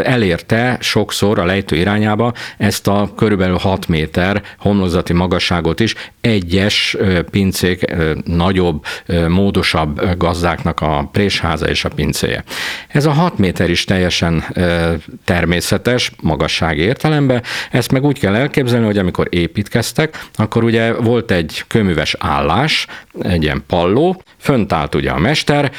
elérte 0.05 0.77
sokszor 0.81 1.39
a 1.39 1.45
lejtő 1.45 1.77
irányába 1.77 2.33
ezt 2.59 2.89
a 2.89 3.11
körülbelül 3.17 3.57
6 3.57 3.89
méter 3.89 4.43
homlokzati 4.59 5.13
magasságot 5.13 5.81
is. 5.81 5.95
Egyes 6.21 6.97
pincék 7.31 7.85
nagyobb, 8.25 8.85
módosabb 9.29 10.17
gazdáknak 10.19 10.81
a 10.81 11.09
présháza 11.13 11.69
és 11.69 11.85
a 11.85 11.89
pincéje. 11.89 12.45
Ez 12.89 13.07
a 13.07 13.11
6 13.11 13.39
méter 13.39 13.71
is 13.71 13.85
teljesen 13.85 14.45
természetes, 15.25 16.13
magasság 16.25 16.79
értelemben. 16.79 17.43
Ezt 17.71 17.93
meg 17.93 18.05
úgy 18.05 18.19
kell 18.19 18.35
elképzelni, 18.35 18.87
hogy 18.87 18.99
amikor 18.99 19.27
építkeztek, 19.31 20.27
akkor 20.35 20.65
ugye 20.65 20.93
volt 20.93 21.31
egy 21.31 21.65
köműves 21.69 22.17
állás, 22.19 22.87
egy 23.23 23.43
ilyen 23.43 23.65
palló, 23.67 24.23
fönt 24.39 24.73
állt 24.73 24.95
ugye 24.95 25.11
a 25.11 25.19
mester, 25.19 25.73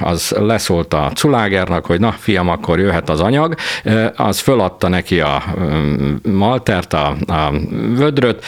az 0.00 0.34
leszólt 0.38 0.94
a 0.94 1.10
culágernak, 1.14 1.86
hogy 1.86 2.00
na 2.00 2.12
fiam, 2.12 2.48
akkor 2.48 2.78
jöhet 2.78 3.08
az 3.08 3.20
anyag, 3.20 3.54
az 4.16 4.38
föladta 4.38 4.88
neki 4.88 5.20
a 5.20 5.42
maltert, 6.22 6.92
a, 6.92 7.16
a 7.26 7.52
vödröt, 7.94 8.44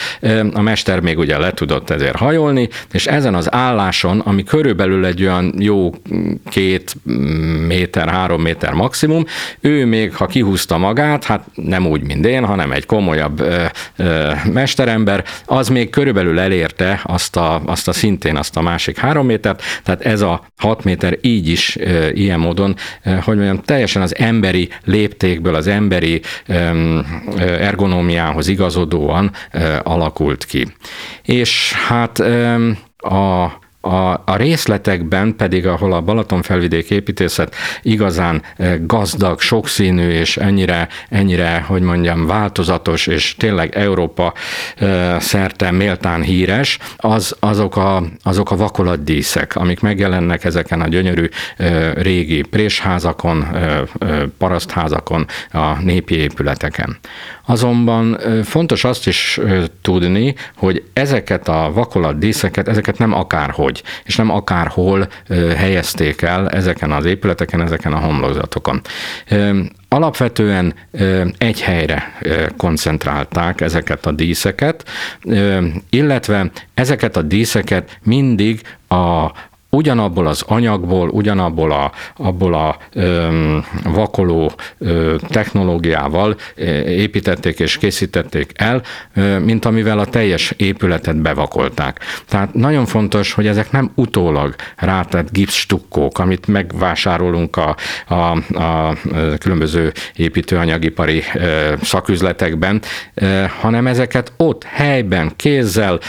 a 0.53 0.61
mester 0.61 0.99
még 0.99 1.17
ugye 1.17 1.37
le 1.37 1.51
tudott 1.51 1.89
ezért 1.89 2.15
hajolni, 2.15 2.69
és 2.91 3.07
ezen 3.07 3.35
az 3.35 3.53
álláson, 3.53 4.19
ami 4.19 4.43
körülbelül 4.43 5.05
egy 5.05 5.21
olyan 5.21 5.53
jó 5.57 5.91
két 6.49 6.95
méter, 7.67 8.09
három 8.09 8.41
méter 8.41 8.73
maximum, 8.73 9.25
ő 9.59 9.85
még, 9.85 10.15
ha 10.15 10.25
kihúzta 10.25 10.77
magát, 10.77 11.23
hát 11.23 11.42
nem 11.55 11.87
úgy, 11.87 12.03
mint 12.03 12.25
én, 12.25 12.45
hanem 12.45 12.71
egy 12.71 12.85
komolyabb 12.85 13.39
ö, 13.39 13.63
ö, 13.95 14.31
mesterember, 14.51 15.23
az 15.45 15.67
még 15.67 15.89
körülbelül 15.89 16.39
elérte 16.39 17.01
azt 17.03 17.35
a, 17.35 17.61
azt 17.65 17.87
a 17.87 17.93
szintén 17.93 18.35
azt 18.35 18.57
a 18.57 18.61
másik 18.61 18.97
három 18.97 19.25
métert, 19.25 19.61
tehát 19.83 20.01
ez 20.01 20.21
a 20.21 20.45
hat 20.57 20.83
méter 20.83 21.17
így 21.21 21.47
is 21.47 21.75
ö, 21.79 22.09
ilyen 22.09 22.39
módon, 22.39 22.75
ö, 23.03 23.09
hogy 23.09 23.35
mondjam, 23.35 23.61
teljesen 23.61 24.01
az 24.01 24.15
emberi 24.17 24.69
léptékből, 24.85 25.55
az 25.55 25.67
emberi 25.67 26.21
ö, 26.47 26.99
ergonómiához 27.37 28.47
igazodóan 28.47 29.31
ö, 29.51 29.75
alakult 29.83 30.45
ki. 30.45 30.67
És 31.23 31.73
hát 31.87 32.19
ö, 32.19 32.69
a 32.97 33.61
a, 33.85 34.21
a 34.25 34.35
részletekben 34.35 35.35
pedig, 35.35 35.67
ahol 35.67 35.93
a 35.93 36.01
Balaton 36.01 36.41
felvidék 36.41 36.89
építészet 36.89 37.55
igazán 37.81 38.41
eh, 38.57 38.75
gazdag, 38.85 39.39
sokszínű 39.41 40.09
és 40.09 40.37
ennyire, 40.37 40.87
ennyire, 41.09 41.63
hogy 41.67 41.81
mondjam, 41.81 42.25
változatos 42.25 43.07
és 43.07 43.35
tényleg 43.35 43.75
Európa 43.75 44.33
eh, 44.75 45.19
szerte 45.19 45.71
méltán 45.71 46.21
híres, 46.21 46.79
az, 46.97 47.35
azok, 47.39 47.75
a, 47.75 48.03
azok 48.23 48.51
a 48.51 48.55
vakolatdíszek, 48.55 49.55
amik 49.55 49.79
megjelennek 49.79 50.43
ezeken 50.43 50.81
a 50.81 50.87
gyönyörű 50.87 51.27
eh, 51.57 51.93
régi 51.93 52.41
présházakon, 52.41 53.47
parasztházakon, 54.37 55.27
a 55.51 55.81
népi 55.81 56.15
épületeken. 56.15 56.97
Azonban 57.45 58.19
fontos 58.43 58.83
azt 58.83 59.07
is 59.07 59.39
tudni, 59.81 60.35
hogy 60.57 60.83
ezeket 60.93 61.47
a 61.47 61.71
vakolatdíszeket, 61.73 62.67
ezeket 62.67 62.97
nem 62.97 63.13
akárhogy, 63.13 63.72
és 64.03 64.15
nem 64.15 64.29
akárhol 64.29 65.07
helyezték 65.55 66.21
el 66.21 66.49
ezeken 66.49 66.91
az 66.91 67.05
épületeken, 67.05 67.61
ezeken 67.61 67.93
a 67.93 67.99
homlokzatokon. 67.99 68.81
Alapvetően 69.89 70.73
egy 71.37 71.61
helyre 71.61 72.17
koncentrálták 72.57 73.61
ezeket 73.61 74.05
a 74.05 74.11
díszeket, 74.11 74.89
illetve 75.89 76.51
ezeket 76.73 77.17
a 77.17 77.21
díszeket 77.21 77.97
mindig 78.03 78.61
a 78.87 79.31
ugyanabból 79.73 80.27
az 80.27 80.43
anyagból, 80.47 81.09
ugyanabból 81.09 81.71
a, 81.71 81.91
abból 82.15 82.53
a 82.53 82.77
ö, 82.93 83.57
vakoló 83.83 84.51
ö, 84.77 85.15
technológiával 85.27 86.35
építették 86.85 87.59
és 87.59 87.77
készítették 87.77 88.51
el, 88.55 88.81
ö, 89.15 89.39
mint 89.39 89.65
amivel 89.65 89.99
a 89.99 90.05
teljes 90.05 90.53
épületet 90.57 91.21
bevakolták. 91.21 91.99
Tehát 92.27 92.53
nagyon 92.53 92.85
fontos, 92.85 93.33
hogy 93.33 93.47
ezek 93.47 93.71
nem 93.71 93.91
utólag 93.95 94.55
rátett 94.75 95.31
gipsstukkók, 95.31 96.19
amit 96.19 96.47
megvásárolunk 96.47 97.57
a, 97.57 97.75
a, 98.07 98.13
a 98.63 98.97
különböző 99.37 99.91
építőanyagipari 100.15 101.23
ö, 101.33 101.73
szaküzletekben, 101.81 102.81
ö, 103.13 103.43
hanem 103.59 103.87
ezeket 103.87 104.31
ott 104.37 104.63
helyben, 104.63 105.31
kézzel, 105.35 105.99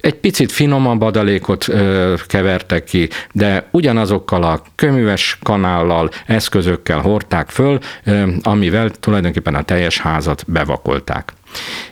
egy 0.00 0.14
picit 0.14 0.52
finomabb 0.52 1.02
adalékot 1.02 1.68
ö, 1.68 2.14
kevertek 2.26 2.84
ki, 2.84 3.08
de 3.32 3.68
ugyanazokkal 3.70 4.42
a 4.42 4.62
köműves 4.74 5.38
kanállal, 5.42 6.10
eszközökkel 6.26 7.00
hordták 7.00 7.50
föl, 7.50 7.78
ö, 8.04 8.28
amivel 8.42 8.90
tulajdonképpen 8.90 9.54
a 9.54 9.62
teljes 9.62 9.98
házat 9.98 10.44
bevakolták. 10.46 11.32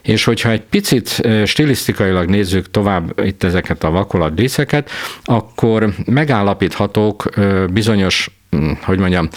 És 0.03 0.25
hogyha 0.25 0.51
egy 0.51 0.63
picit 0.63 1.29
stilisztikailag 1.45 2.29
nézzük 2.29 2.71
tovább 2.71 3.21
itt 3.25 3.43
ezeket 3.43 3.85
a 3.85 3.91
vakolat 3.91 4.35
díszeket, 4.35 4.91
akkor 5.25 5.95
megállapíthatók 6.05 7.25
bizonyos 7.71 8.31
hm, 8.51 8.71
hogy 8.83 8.99
mondjam, 8.99 9.29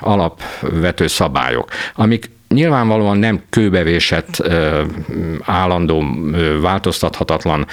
alapvető 0.00 1.06
szabályok, 1.06 1.68
amik 1.94 2.30
nyilvánvalóan 2.48 3.18
nem 3.18 3.42
kőbevésett, 3.50 4.42
állandó, 5.44 6.04
változtathatatlan 6.60 7.66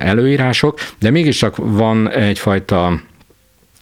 előírások, 0.00 0.78
de 0.98 1.10
mégiscsak 1.10 1.56
van 1.56 2.10
egyfajta 2.10 3.00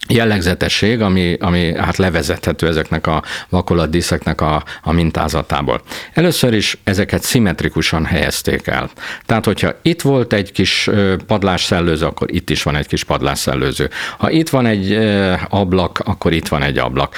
jellegzetesség, 0.09 1.01
ami, 1.01 1.37
ami 1.39 1.77
hát 1.77 1.97
levezethető 1.97 2.67
ezeknek 2.67 3.07
a 3.07 3.23
vakolatdíszeknek 3.49 4.41
a, 4.41 4.63
a 4.81 4.91
mintázatából. 4.91 5.81
Először 6.13 6.53
is 6.53 6.77
ezeket 6.83 7.23
szimmetrikusan 7.23 8.05
helyezték 8.05 8.67
el. 8.67 8.89
Tehát, 9.25 9.45
hogyha 9.45 9.73
itt 9.81 10.01
volt 10.01 10.33
egy 10.33 10.51
kis 10.51 10.89
padlásszellőző, 11.27 12.05
akkor 12.05 12.33
itt 12.33 12.49
is 12.49 12.63
van 12.63 12.75
egy 12.75 12.87
kis 12.87 13.03
padlásszellőző. 13.03 13.89
Ha 14.17 14.29
itt 14.29 14.49
van 14.49 14.65
egy 14.65 14.93
ablak, 15.49 15.99
akkor 16.05 16.33
itt 16.33 16.47
van 16.47 16.63
egy 16.63 16.77
ablak. 16.77 17.15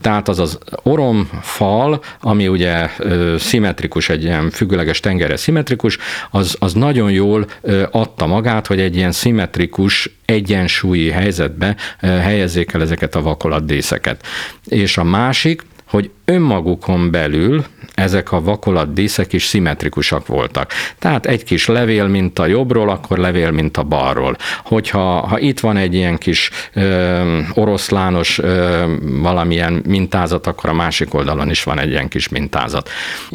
Tehát 0.00 0.28
az 0.28 0.38
az 0.38 0.58
oromfal, 0.82 2.02
ami 2.20 2.48
ugye 2.48 2.90
szimmetrikus, 3.38 4.08
egy 4.08 4.22
ilyen 4.22 4.50
függőleges 4.50 5.00
tengerre 5.00 5.36
szimmetrikus, 5.36 5.98
az, 6.30 6.56
az 6.58 6.72
nagyon 6.72 7.10
jól 7.10 7.46
adta 7.90 8.26
magát, 8.26 8.66
hogy 8.66 8.80
egy 8.80 8.96
ilyen 8.96 9.12
szimmetrikus 9.12 10.10
egyensúlyi 10.24 11.10
helyzetbe 11.10 11.76
helyezzék 12.20 12.72
el 12.72 12.82
ezeket 12.82 13.14
a 13.14 13.22
vakolatdíszeket. 13.22 14.26
És 14.64 14.98
a 14.98 15.04
másik, 15.04 15.62
hogy 15.92 16.10
önmagukon 16.24 17.10
belül 17.10 17.64
ezek 17.94 18.32
a 18.32 18.40
vakolatdíszek 18.40 19.32
is 19.32 19.44
szimmetrikusak 19.44 20.26
voltak. 20.26 20.72
Tehát 20.98 21.26
egy 21.26 21.44
kis 21.44 21.66
levél, 21.66 22.06
mint 22.06 22.38
a 22.38 22.46
jobbról, 22.46 22.90
akkor 22.90 23.18
levél, 23.18 23.50
mint 23.50 23.76
a 23.76 23.82
balról. 23.82 24.36
Hogyha 24.64 25.26
ha 25.26 25.38
itt 25.38 25.60
van 25.60 25.76
egy 25.76 25.94
ilyen 25.94 26.18
kis 26.18 26.50
ö, 26.72 27.38
oroszlános 27.54 28.38
ö, 28.38 28.84
valamilyen 29.00 29.82
mintázat, 29.86 30.46
akkor 30.46 30.70
a 30.70 30.74
másik 30.74 31.14
oldalon 31.14 31.50
is 31.50 31.62
van 31.62 31.78
egy 31.78 31.90
ilyen 31.90 32.08
kis 32.08 32.28
mintázat. 32.28 32.88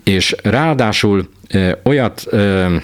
És 0.04 0.36
ráadásul 0.44 1.30
ö, 1.50 1.72
olyat 1.84 2.24
ö, 2.30 2.76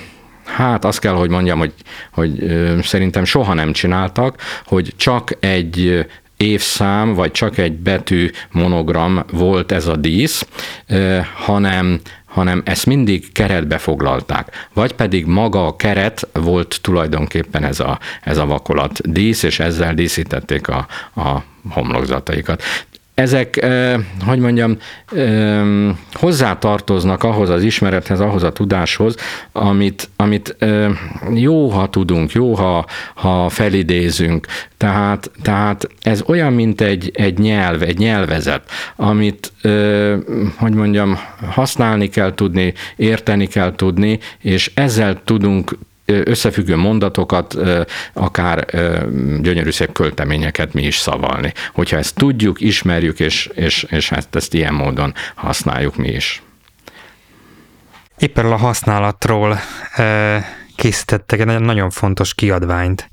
Hát 0.45 0.85
azt 0.85 0.99
kell, 0.99 1.13
hogy 1.13 1.29
mondjam, 1.29 1.59
hogy, 1.59 1.73
hogy 2.11 2.43
szerintem 2.81 3.25
soha 3.25 3.53
nem 3.53 3.71
csináltak, 3.73 4.41
hogy 4.65 4.93
csak 4.95 5.31
egy 5.39 6.05
évszám, 6.37 7.13
vagy 7.13 7.31
csak 7.31 7.57
egy 7.57 7.73
betű 7.73 8.29
monogram 8.51 9.23
volt 9.31 9.71
ez 9.71 9.87
a 9.87 9.95
dísz, 9.95 10.47
hanem 11.35 11.99
hanem 12.33 12.61
ezt 12.65 12.85
mindig 12.85 13.31
keretbe 13.31 13.77
foglalták. 13.77 14.67
Vagy 14.73 14.93
pedig 14.93 15.25
maga 15.25 15.67
a 15.67 15.75
keret 15.75 16.27
volt 16.33 16.79
tulajdonképpen 16.81 17.63
ez 17.63 17.79
a, 17.79 17.99
ez 18.21 18.37
a 18.37 18.45
vakolat 18.45 19.11
dísz, 19.11 19.43
és 19.43 19.59
ezzel 19.59 19.93
díszítették 19.93 20.67
a, 20.67 20.87
a 21.15 21.43
homlokzataikat 21.69 22.63
ezek, 23.13 23.65
hogy 24.25 24.39
mondjam, 24.39 24.77
hozzátartoznak 26.13 27.23
ahhoz 27.23 27.49
az 27.49 27.63
ismerethez, 27.63 28.19
ahhoz 28.19 28.43
a 28.43 28.51
tudáshoz, 28.51 29.15
amit, 29.51 30.09
amit 30.15 30.55
jó, 31.33 31.69
ha 31.69 31.89
tudunk, 31.89 32.31
jó, 32.31 32.53
ha, 32.53 32.85
ha 33.13 33.49
felidézünk. 33.49 34.47
Tehát, 34.77 35.31
tehát 35.41 35.89
ez 36.01 36.23
olyan, 36.25 36.53
mint 36.53 36.81
egy, 36.81 37.11
egy 37.13 37.37
nyelv, 37.37 37.81
egy 37.81 37.97
nyelvezet, 37.97 38.69
amit, 38.95 39.51
hogy 40.55 40.73
mondjam, 40.73 41.19
használni 41.49 42.09
kell 42.09 42.33
tudni, 42.33 42.73
érteni 42.95 43.47
kell 43.47 43.75
tudni, 43.75 44.19
és 44.39 44.71
ezzel 44.73 45.21
tudunk 45.25 45.77
összefüggő 46.05 46.75
mondatokat, 46.75 47.57
akár 48.13 48.65
gyönyörű 49.41 49.71
szép 49.71 49.91
költeményeket 49.91 50.73
mi 50.73 50.83
is 50.83 50.97
szavalni. 50.97 51.53
Hogyha 51.73 51.97
ezt 51.97 52.15
tudjuk, 52.15 52.61
ismerjük, 52.61 53.19
és, 53.19 53.49
és, 53.53 53.85
és 53.89 54.11
ezt, 54.11 54.35
ezt 54.35 54.53
ilyen 54.53 54.73
módon 54.73 55.13
használjuk 55.35 55.95
mi 55.95 56.07
is. 56.07 56.43
Éppen 58.17 58.45
a 58.45 58.55
használatról 58.55 59.59
készítettek 60.75 61.39
egy 61.39 61.59
nagyon 61.59 61.89
fontos 61.89 62.33
kiadványt. 62.33 63.09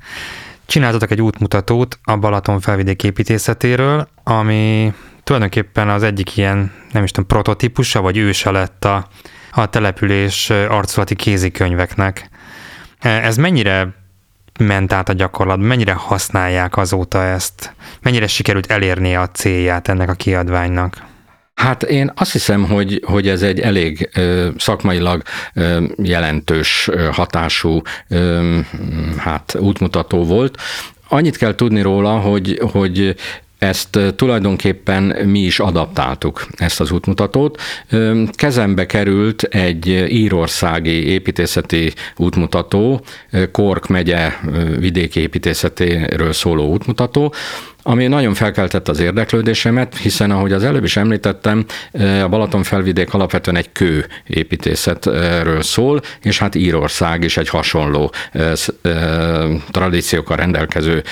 Csináltatok 0.67 1.11
egy 1.11 1.23
útmutatót 1.23 1.99
a 2.03 2.17
Balaton 2.17 2.61
felvidék 2.61 3.05
építészetéről, 3.05 4.09
ami 4.25 4.93
tulajdonképpen 5.25 5.89
az 5.89 6.03
egyik 6.03 6.37
ilyen, 6.37 6.73
nem 6.93 7.05
is 7.05 7.11
tudom, 7.11 7.29
prototípusa, 7.29 8.01
vagy 8.01 8.17
őse 8.17 8.51
lett 8.51 8.85
a, 8.85 9.09
a 9.53 9.67
település 9.67 10.51
arculati 10.51 11.15
kézikönyveknek. 11.15 12.30
Ez 13.01 13.37
mennyire 13.37 13.89
ment 14.59 14.93
át 14.93 15.09
a 15.09 15.13
gyakorlatban, 15.13 15.67
mennyire 15.67 15.93
használják 15.93 16.77
azóta 16.77 17.25
ezt, 17.25 17.75
mennyire 18.03 18.27
sikerült 18.27 18.71
elérni 18.71 19.17
a 19.17 19.29
célját 19.29 19.89
ennek 19.89 20.09
a 20.09 20.15
kiadványnak? 20.15 21.09
Hát 21.55 21.83
én 21.83 22.13
azt 22.15 22.33
hiszem, 22.33 22.65
hogy, 22.65 23.03
hogy 23.07 23.29
ez 23.29 23.43
egy 23.43 23.61
elég 23.61 24.11
ö, 24.15 24.49
szakmailag 24.59 25.23
ö, 25.55 25.85
jelentős 25.97 26.89
ö, 26.93 27.09
hatású 27.13 27.83
ö, 28.09 28.59
hát 29.19 29.57
útmutató 29.59 30.25
volt. 30.25 30.57
Annyit 31.09 31.37
kell 31.37 31.55
tudni 31.55 31.83
róla, 31.83 32.19
hogy, 32.19 32.61
hogy 32.73 33.17
ezt 33.61 33.99
tulajdonképpen 34.17 35.03
mi 35.27 35.39
is 35.39 35.59
adaptáltuk, 35.59 36.47
ezt 36.57 36.81
az 36.81 36.91
útmutatót. 36.91 37.61
Kezembe 38.33 38.87
került 38.87 39.43
egy 39.43 39.87
írországi 40.09 41.07
építészeti 41.07 41.93
útmutató, 42.17 43.01
Kork 43.53 43.87
megye 43.87 44.33
vidéki 44.79 45.21
építészetéről 45.21 46.33
szóló 46.33 46.69
útmutató, 46.69 47.35
ami 47.83 48.07
nagyon 48.07 48.35
felkeltett 48.35 48.89
az 48.89 49.01
érdeklődésemet, 49.01 49.97
hiszen 49.97 50.31
ahogy 50.31 50.53
az 50.53 50.65
előbb 50.65 50.85
is 50.85 50.97
említettem, 50.97 51.65
a 52.23 52.29
Balaton 52.29 52.63
felvidék 52.63 53.15
alapvetően 53.15 53.57
egy 53.57 53.73
kő 53.73 54.07
építészetről 54.27 55.63
szól, 55.63 56.01
és 56.23 56.39
hát 56.39 56.55
Írország 56.55 57.25
is 57.25 57.37
egy 57.37 57.49
hasonló 57.49 58.13
tradíciókkal 59.71 60.37
rendelkező 60.37 61.03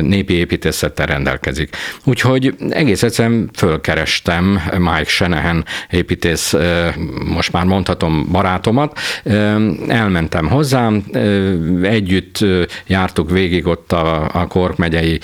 népi 0.00 0.34
építészettel 0.34 1.06
rendelkezik. 1.06 1.76
Úgyhogy 2.04 2.54
egész 2.70 3.02
egyszerűen 3.02 3.50
fölkerestem 3.54 4.60
Mike 4.78 5.04
Shanahan 5.04 5.64
építész, 5.90 6.54
most 7.24 7.52
már 7.52 7.64
mondhatom 7.64 8.28
barátomat, 8.32 8.98
elmentem 9.88 10.48
hozzám, 10.48 11.04
együtt 11.82 12.44
jártuk 12.86 13.30
végig 13.30 13.66
ott 13.66 13.92
a, 13.92 14.30
a 14.32 14.46
Kork 14.46 14.76
megyei 14.76 15.20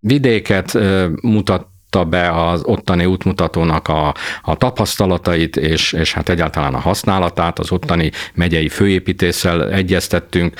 vidéket 0.00 0.78
mutat 1.22 1.68
be 2.08 2.48
az 2.48 2.62
ottani 2.64 3.04
útmutatónak 3.04 3.88
a, 3.88 4.14
a 4.42 4.56
tapasztalatait, 4.56 5.56
és, 5.56 5.92
és 5.92 6.12
hát 6.12 6.28
egyáltalán 6.28 6.74
a 6.74 6.78
használatát, 6.78 7.58
az 7.58 7.72
ottani 7.72 8.10
megyei 8.34 8.68
főépítéssel 8.68 9.70
egyeztettünk 9.70 10.54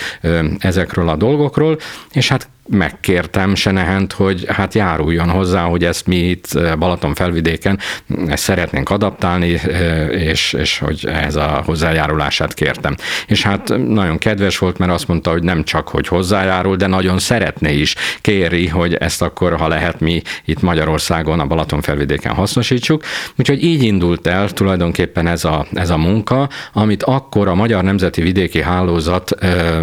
ezekről 0.59 1.09
a 1.09 1.16
dolgokról, 1.16 1.79
és 2.12 2.29
hát 2.29 2.48
megkértem 2.68 3.54
Senehent, 3.54 4.12
hogy 4.12 4.44
hát 4.48 4.74
járuljon 4.74 5.30
hozzá, 5.30 5.62
hogy 5.62 5.84
ezt 5.84 6.06
mi 6.06 6.16
itt 6.16 6.54
eh, 6.54 6.76
Balaton 6.76 7.14
felvidéken 7.14 7.78
ezt 8.26 8.42
szeretnénk 8.42 8.90
adaptálni, 8.90 9.54
eh, 9.54 10.08
és, 10.08 10.52
és 10.52 10.78
hogy 10.78 11.06
ez 11.06 11.36
a 11.36 11.62
hozzájárulását 11.64 12.54
kértem. 12.54 12.96
És 13.26 13.42
hát 13.42 13.72
nagyon 13.88 14.18
kedves 14.18 14.58
volt, 14.58 14.78
mert 14.78 14.92
azt 14.92 15.08
mondta, 15.08 15.30
hogy 15.30 15.42
nem 15.42 15.64
csak, 15.64 15.88
hogy 15.88 16.08
hozzájárul, 16.08 16.76
de 16.76 16.86
nagyon 16.86 17.18
szeretné 17.18 17.74
is, 17.74 17.94
kéri, 18.20 18.66
hogy 18.66 18.94
ezt 18.94 19.22
akkor, 19.22 19.56
ha 19.56 19.68
lehet, 19.68 20.00
mi 20.00 20.22
itt 20.44 20.60
Magyarországon, 20.60 21.40
a 21.40 21.46
Balaton 21.46 21.80
felvidéken 21.80 22.32
hasznosítsuk. 22.32 23.04
Úgyhogy 23.36 23.64
így 23.64 23.82
indult 23.82 24.26
el 24.26 24.50
tulajdonképpen 24.50 25.26
ez 25.26 25.44
a, 25.44 25.66
ez 25.72 25.90
a 25.90 25.96
munka, 25.96 26.48
amit 26.72 27.02
akkor 27.02 27.48
a 27.48 27.54
Magyar 27.54 27.82
Nemzeti 27.82 28.22
Vidéki 28.22 28.62
Hálózat 28.62 29.30
eh, 29.30 29.78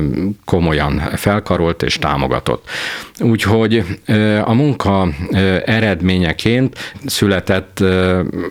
komolyan 0.46 1.00
felkarolt 1.16 1.84
és 1.84 1.98
támogatott. 1.98 2.67
Úgyhogy 3.20 3.84
a 4.44 4.54
munka 4.54 5.08
eredményeként 5.66 6.94
született 7.06 7.84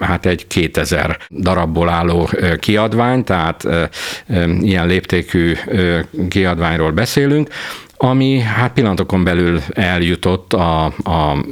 hát 0.00 0.26
egy 0.26 0.46
2000 0.46 1.18
darabból 1.30 1.88
álló 1.88 2.30
kiadvány, 2.58 3.24
tehát 3.24 3.68
ilyen 4.60 4.86
léptékű 4.86 5.56
kiadványról 6.28 6.90
beszélünk, 6.90 7.48
ami 7.96 8.38
hát 8.38 8.72
pillanatokon 8.72 9.24
belül 9.24 9.60
eljutott 9.72 10.52
a, 10.52 10.84
a 10.84 11.44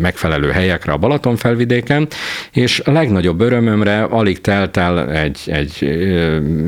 megfelelő 0.00 0.50
helyekre 0.50 0.92
a 0.92 0.96
Balaton 0.96 1.36
felvidéken, 1.36 2.08
és 2.52 2.80
a 2.80 2.90
legnagyobb 2.90 3.40
örömömre 3.40 4.02
alig 4.02 4.40
telt 4.40 4.76
el 4.76 5.10
egy, 5.10 5.40
egy 5.46 5.98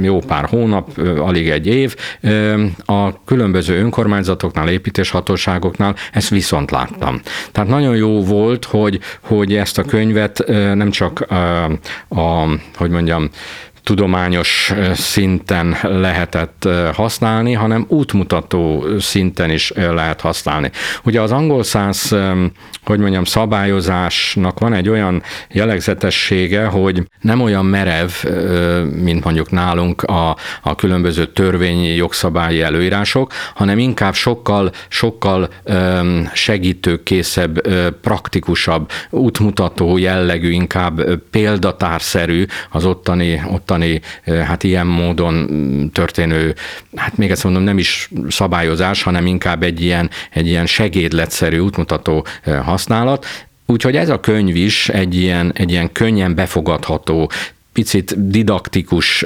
jó 0.03 0.19
pár 0.19 0.45
hónap, 0.45 0.99
alig 1.19 1.49
egy 1.49 1.67
év, 1.67 1.97
a 2.85 3.25
különböző 3.25 3.79
önkormányzatoknál, 3.79 4.69
építéshatóságoknál 4.69 5.95
ezt 6.13 6.29
viszont 6.29 6.71
láttam. 6.71 7.21
Tehát 7.53 7.71
nagyon 7.71 7.97
jó 7.97 8.25
volt, 8.25 8.65
hogy, 8.65 9.01
hogy 9.21 9.55
ezt 9.55 9.79
a 9.79 9.83
könyvet 9.83 10.45
nem 10.75 10.91
csak 10.91 11.21
a, 11.21 11.65
a 12.09 12.49
hogy 12.77 12.91
mondjam, 12.91 13.31
tudományos 13.87 14.73
szinten 14.95 15.77
lehetett 15.83 16.69
használni, 16.95 17.53
hanem 17.53 17.85
útmutató 17.89 18.85
szinten 18.99 19.51
is 19.51 19.73
lehet 19.75 20.21
használni. 20.21 20.71
Ugye 21.05 21.21
az 21.21 21.33
angol 21.33 21.63
száz, 21.63 22.15
hogy 22.85 22.99
mondjam, 22.99 23.25
szabályozásnak 23.25 24.59
van 24.59 24.73
egy 24.73 24.89
olyan 24.89 25.23
jellegzetessége, 25.51 26.65
hogy 26.65 27.03
nem 27.21 27.41
olyan 27.41 27.67
merev, 27.67 28.11
mint 29.03 29.25
mondjuk 29.25 29.51
nálunk 29.51 30.03
a, 30.03 30.37
a 30.63 30.75
különböző 30.75 31.27
törvényi 31.27 31.95
jogszabályi 31.95 32.63
előírások, 32.63 33.33
hanem 33.55 33.79
inkább 33.79 34.15
sokkal, 34.15 34.71
sokkal 34.89 35.49
segítőkészebb, 36.33 37.69
praktikusabb, 38.01 38.91
útmutató 39.11 39.99
jellegű, 39.99 40.51
inkább 40.51 41.19
példatárszerű 41.31 42.45
az 42.71 42.85
ottani, 42.85 43.43
ottani 43.53 43.76
hát 44.45 44.63
ilyen 44.63 44.87
módon 44.87 45.91
történő, 45.93 46.55
hát 46.95 47.17
még 47.17 47.31
ezt 47.31 47.45
mondom, 47.45 47.63
nem 47.63 47.79
is 47.79 48.11
szabályozás, 48.29 49.03
hanem 49.03 49.27
inkább 49.27 49.63
egy 49.63 49.83
ilyen, 49.83 50.11
egy 50.31 50.47
ilyen 50.47 50.67
segédletszerű 50.67 51.59
útmutató 51.59 52.27
használat. 52.63 53.27
Úgyhogy 53.67 53.97
ez 53.97 54.09
a 54.09 54.21
könyv 54.21 54.57
is 54.57 54.89
egy 54.89 55.17
ilyen, 55.17 55.53
egy 55.55 55.71
ilyen 55.71 55.93
könnyen 55.93 56.35
befogadható, 56.35 57.31
picit 57.77 58.31
didaktikus 58.31 59.25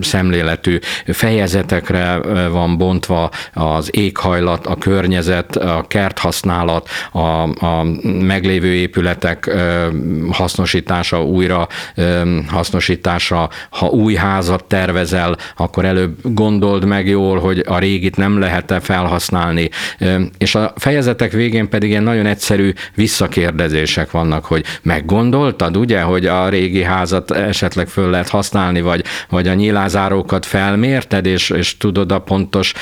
szemléletű 0.00 0.78
fejezetekre 1.06 2.20
van 2.50 2.78
bontva 2.78 3.30
az 3.54 3.88
éghajlat, 3.96 4.66
a 4.66 4.76
környezet, 4.76 5.56
a 5.56 5.84
kerthasználat, 5.88 6.88
a, 7.12 7.18
a 7.66 7.86
meglévő 8.20 8.74
épületek 8.74 9.56
hasznosítása, 10.30 11.24
újra 11.24 11.68
hasznosítása. 12.48 13.50
Ha 13.70 13.86
új 13.86 14.14
házat 14.14 14.64
tervezel, 14.64 15.36
akkor 15.56 15.84
előbb 15.84 16.16
gondold 16.22 16.84
meg 16.84 17.08
jól, 17.08 17.38
hogy 17.38 17.64
a 17.68 17.78
régit 17.78 18.16
nem 18.16 18.38
lehet-e 18.38 18.80
felhasználni. 18.80 19.70
És 20.38 20.54
a 20.54 20.72
fejezetek 20.76 21.32
végén 21.32 21.68
pedig 21.68 21.90
ilyen 21.90 22.02
nagyon 22.02 22.26
egyszerű 22.26 22.72
visszakérdezések 22.94 24.10
vannak, 24.10 24.44
hogy 24.44 24.64
meggondoltad, 24.82 25.76
ugye, 25.76 26.00
hogy 26.00 26.26
a 26.26 26.48
régi 26.48 26.82
házat 26.82 27.30
esetleg 27.30 27.74
esetleg 27.76 28.04
föl 28.04 28.10
lehet 28.10 28.28
használni, 28.28 28.80
vagy, 28.80 29.04
vagy 29.28 29.48
a 29.48 29.54
nyilázárókat 29.54 30.46
felmérted, 30.46 31.26
és, 31.26 31.50
és 31.50 31.76
tudod 31.76 32.12
a 32.12 32.18
pontos 32.18 32.72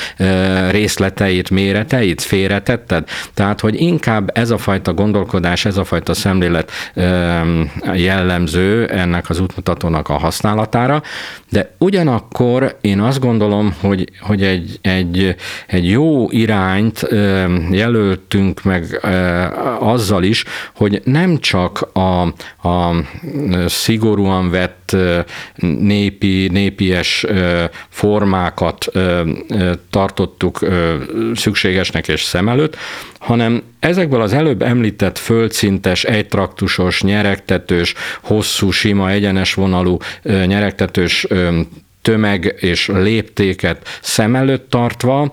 részleteit, 0.70 1.50
méreteit, 1.50 2.22
félretetted? 2.22 3.08
Tehát, 3.34 3.60
hogy 3.60 3.80
inkább 3.80 4.30
ez 4.34 4.50
a 4.50 4.58
fajta 4.58 4.92
gondolkodás, 4.94 5.64
ez 5.64 5.76
a 5.76 5.84
fajta 5.84 6.14
szemlélet 6.14 6.70
jellemző 7.94 8.86
ennek 8.86 9.30
az 9.30 9.40
útmutatónak 9.40 10.08
a 10.08 10.18
használatára, 10.18 11.02
de 11.50 11.74
ugyanakkor 11.78 12.76
én 12.80 13.00
azt 13.00 13.20
gondolom, 13.20 13.74
hogy, 13.80 14.08
hogy 14.20 14.42
egy, 14.42 14.78
egy, 14.82 15.34
egy 15.66 15.90
jó 15.90 16.30
irányt 16.30 17.08
jelöltünk 17.70 18.62
meg 18.62 19.00
azzal 19.78 20.22
is, 20.22 20.44
hogy 20.74 21.00
nem 21.04 21.38
csak 21.38 21.80
a, 21.92 22.32
a 22.64 22.94
szigorúan 23.66 24.50
vett 24.50 24.96
népi, 25.78 26.48
népies 26.52 27.26
formákat 27.88 28.86
tartottuk 29.90 30.58
szükségesnek 31.34 32.08
és 32.08 32.22
szem 32.22 32.48
előtt, 32.48 32.76
hanem 33.18 33.62
ezekből 33.80 34.20
az 34.20 34.32
előbb 34.32 34.62
említett 34.62 35.18
földszintes, 35.18 36.04
egytraktusos, 36.04 37.02
nyeregtetős, 37.02 37.94
hosszú, 38.22 38.70
sima, 38.70 39.10
egyenes 39.10 39.54
vonalú 39.54 39.96
nyeregtetős 40.22 41.26
tömeg 42.04 42.54
és 42.58 42.88
léptéket 42.88 43.98
szem 44.00 44.34
előtt 44.34 44.70
tartva 44.70 45.32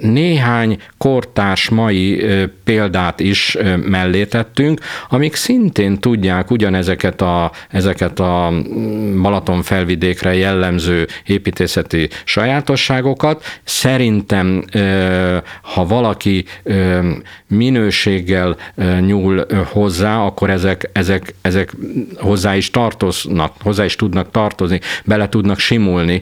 néhány 0.00 0.78
kortárs 0.98 1.68
mai 1.68 2.24
példát 2.64 3.20
is 3.20 3.56
mellé 3.84 4.24
tettünk, 4.24 4.80
amik 5.08 5.34
szintén 5.34 5.98
tudják 5.98 6.50
ugyanezeket 6.50 7.20
a, 7.20 7.50
ezeket 7.70 8.20
a 8.20 8.52
Balaton 9.22 9.62
felvidékre 9.62 10.34
jellemző 10.34 11.06
építészeti 11.26 12.08
sajátosságokat. 12.24 13.44
Szerintem, 13.64 14.64
ha 15.62 15.86
valaki 15.86 16.44
minőséggel 17.46 18.56
nyúl 19.00 19.46
hozzá, 19.72 20.18
akkor 20.18 20.50
ezek, 20.50 20.90
ezek, 20.92 21.34
ezek 21.42 21.72
hozzá 22.16 22.56
is 22.56 22.70
tartoznak, 22.70 23.52
hozzá 23.62 23.84
is 23.84 23.96
tudnak 23.96 24.30
tartozni, 24.30 24.80
bele 25.04 25.28
tudnak 25.28 25.58
simulni 25.58 26.05
belekerülni 26.06 26.20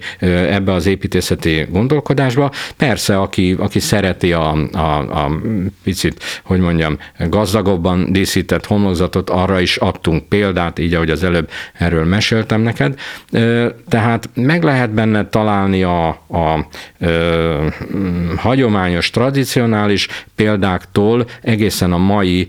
ebbe 0.55 0.73
az 0.73 0.87
építészeti 0.87 1.66
gondolkodásba. 1.70 2.51
Persze, 2.77 3.20
aki, 3.20 3.57
aki 3.59 3.81
szereti 3.81 4.33
a, 4.33 4.53
a, 4.73 4.99
a 5.25 5.40
picit, 5.83 6.25
hogy 6.42 6.61
mondjam, 6.61 6.99
gazdagobban 7.18 8.12
díszített 8.12 8.66
homlokzatot, 8.66 9.31
arra 9.31 9.61
is 9.61 9.77
adtunk 9.77 10.29
példát, 10.29 10.79
így 10.79 10.94
ahogy 10.94 11.11
az 11.11 11.25
előbb 11.25 11.51
erről 11.73 12.05
meséltem 12.05 12.61
neked. 12.61 12.99
Tehát 13.88 14.31
meg 14.35 14.62
lehet 14.62 14.90
benne 14.90 15.29
találni 15.29 15.83
a, 15.83 16.09
a, 16.27 16.37
a 16.38 16.68
hagyományos, 18.37 19.11
tradicionális 19.11 20.09
példáktól 20.35 21.27
egészen 21.42 21.92
a 21.92 21.99
mai 21.99 22.49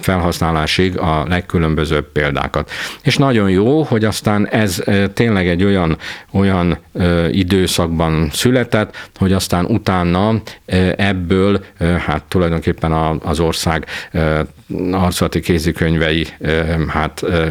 felhasználásig 0.00 0.98
a 0.98 1.24
legkülönbözőbb 1.28 2.12
példákat. 2.12 2.70
És 3.02 3.16
nagyon 3.16 3.50
jó, 3.50 3.82
hogy 3.82 4.04
aztán 4.04 4.48
ez 4.48 4.82
tényleg 5.14 5.48
egy 5.48 5.64
olyan, 5.64 5.98
olyan 6.36 6.78
ö, 6.92 7.28
időszakban 7.28 8.30
született, 8.32 9.08
hogy 9.18 9.32
aztán 9.32 9.64
utána 9.64 10.28
ö, 10.66 10.90
ebből 10.96 11.64
ö, 11.78 11.84
hát 11.84 12.22
tulajdonképpen 12.22 12.92
a, 12.92 13.16
az 13.22 13.40
ország 13.40 13.86
ö, 14.12 14.40
arcolati 14.92 15.40
kézikönyvei 15.40 16.26
ö, 16.38 16.62
hát 16.88 17.22
ö, 17.22 17.46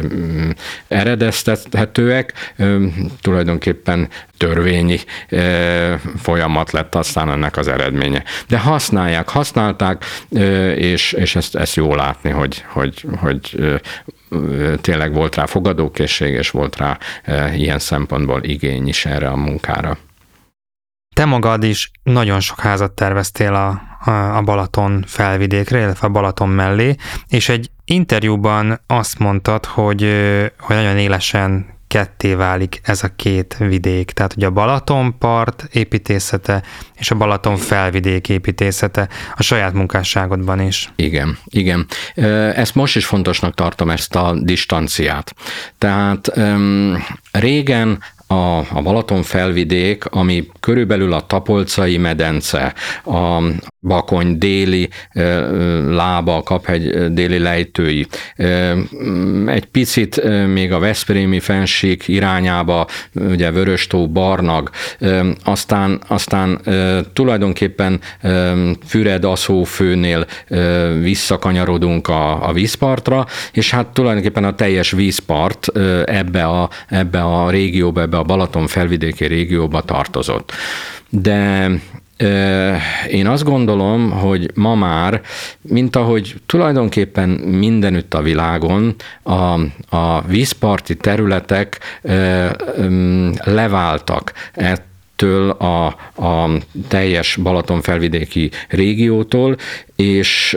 eredeztethetőek, 0.88 2.32
ö, 2.56 2.86
tulajdonképpen 3.20 4.08
törvényi 4.36 4.98
ö, 5.28 5.94
folyamat 6.18 6.70
lett 6.70 6.94
aztán 6.94 7.30
ennek 7.30 7.56
az 7.56 7.68
eredménye. 7.68 8.22
De 8.48 8.58
használják, 8.58 9.28
használták, 9.28 10.04
ö, 10.30 10.70
és, 10.70 11.12
és 11.12 11.36
ezt, 11.36 11.56
ezt 11.56 11.76
jó 11.76 11.94
látni, 11.94 12.30
hogy, 12.30 12.64
hogy, 12.68 13.04
hogy 13.20 13.56
tényleg 14.80 15.12
volt 15.12 15.34
rá 15.34 15.46
fogadókészség, 15.46 16.34
és 16.34 16.50
volt 16.50 16.76
rá 16.76 16.98
ilyen 17.54 17.78
szempontból 17.78 18.42
igény 18.42 18.88
is 18.88 19.06
erre 19.06 19.28
a 19.28 19.36
munkára. 19.36 19.98
Te 21.14 21.24
magad 21.24 21.62
is 21.62 21.90
nagyon 22.02 22.40
sok 22.40 22.60
házat 22.60 22.92
terveztél 22.92 23.54
a, 23.54 23.80
a 24.36 24.42
Balaton 24.42 25.04
felvidékre, 25.06 25.78
illetve 25.80 26.06
a 26.06 26.10
Balaton 26.10 26.48
mellé, 26.48 26.94
és 27.28 27.48
egy 27.48 27.70
interjúban 27.84 28.80
azt 28.86 29.18
mondtad, 29.18 29.64
hogy, 29.64 30.00
hogy 30.58 30.76
nagyon 30.76 30.98
élesen 30.98 31.75
ketté 31.88 32.34
válik 32.34 32.80
ez 32.82 33.02
a 33.02 33.08
két 33.16 33.56
vidék. 33.58 34.10
Tehát, 34.10 34.32
hogy 34.32 34.44
a 34.44 34.50
Balatonpart 34.50 35.68
építészete 35.72 36.62
és 36.94 37.10
a 37.10 37.14
Balaton 37.14 37.56
felvidék 37.56 38.28
építészete 38.28 39.08
a 39.36 39.42
saját 39.42 39.72
munkásságodban 39.72 40.60
is. 40.60 40.92
Igen, 40.96 41.38
igen. 41.44 41.86
Ezt 42.54 42.74
most 42.74 42.96
is 42.96 43.06
fontosnak 43.06 43.54
tartom, 43.54 43.90
ezt 43.90 44.14
a 44.14 44.34
distanciát. 44.40 45.34
Tehát 45.78 46.32
régen 47.30 48.02
a, 48.26 48.58
a 48.58 48.82
Balaton 48.82 49.22
felvidék, 49.22 50.04
ami 50.04 50.46
körülbelül 50.60 51.12
a 51.12 51.26
Tapolcai 51.26 51.96
medence, 51.96 52.74
a 53.04 53.42
Bakony 53.80 54.38
déli 54.38 54.88
lába, 55.88 56.42
Kaphegy 56.42 57.12
déli 57.12 57.38
lejtői, 57.38 58.06
egy 59.46 59.64
picit 59.64 60.22
még 60.52 60.72
a 60.72 60.78
Veszprémi 60.78 61.40
fenség 61.40 62.02
irányába, 62.06 62.86
ugye 63.14 63.50
Vöröstó, 63.50 64.08
Barnag, 64.08 64.70
aztán, 65.44 66.00
aztán 66.08 66.60
tulajdonképpen 67.12 68.00
Füred 68.86 69.24
Aszófőnél 69.24 70.26
visszakanyarodunk 71.00 72.08
a, 72.08 72.48
a 72.48 72.52
vízpartra, 72.52 73.26
és 73.52 73.70
hát 73.70 73.86
tulajdonképpen 73.86 74.44
a 74.44 74.54
teljes 74.54 74.90
vízpart 74.90 75.68
ebbe 76.04 76.44
a, 76.44 76.70
ebbe 76.88 77.22
a 77.22 77.50
régióba, 77.50 78.00
ebbe 78.00 78.15
a 78.16 78.22
Balaton 78.22 78.66
felvidéki 78.66 79.24
régióba 79.24 79.82
tartozott. 79.82 80.52
De 81.08 81.70
én 83.10 83.26
azt 83.26 83.44
gondolom, 83.44 84.10
hogy 84.10 84.50
ma 84.54 84.74
már, 84.74 85.20
mint 85.60 85.96
ahogy 85.96 86.34
tulajdonképpen 86.46 87.28
mindenütt 87.28 88.14
a 88.14 88.22
világon, 88.22 88.94
a, 89.22 89.60
a 89.96 90.22
vízparti 90.26 90.96
területek 90.96 91.78
leváltak 93.44 94.32
ettől 94.52 95.50
a, 95.50 95.86
a 96.22 96.50
teljes 96.88 97.36
Balaton 97.42 97.80
felvidéki 97.80 98.50
régiótól, 98.68 99.56
és 99.96 100.56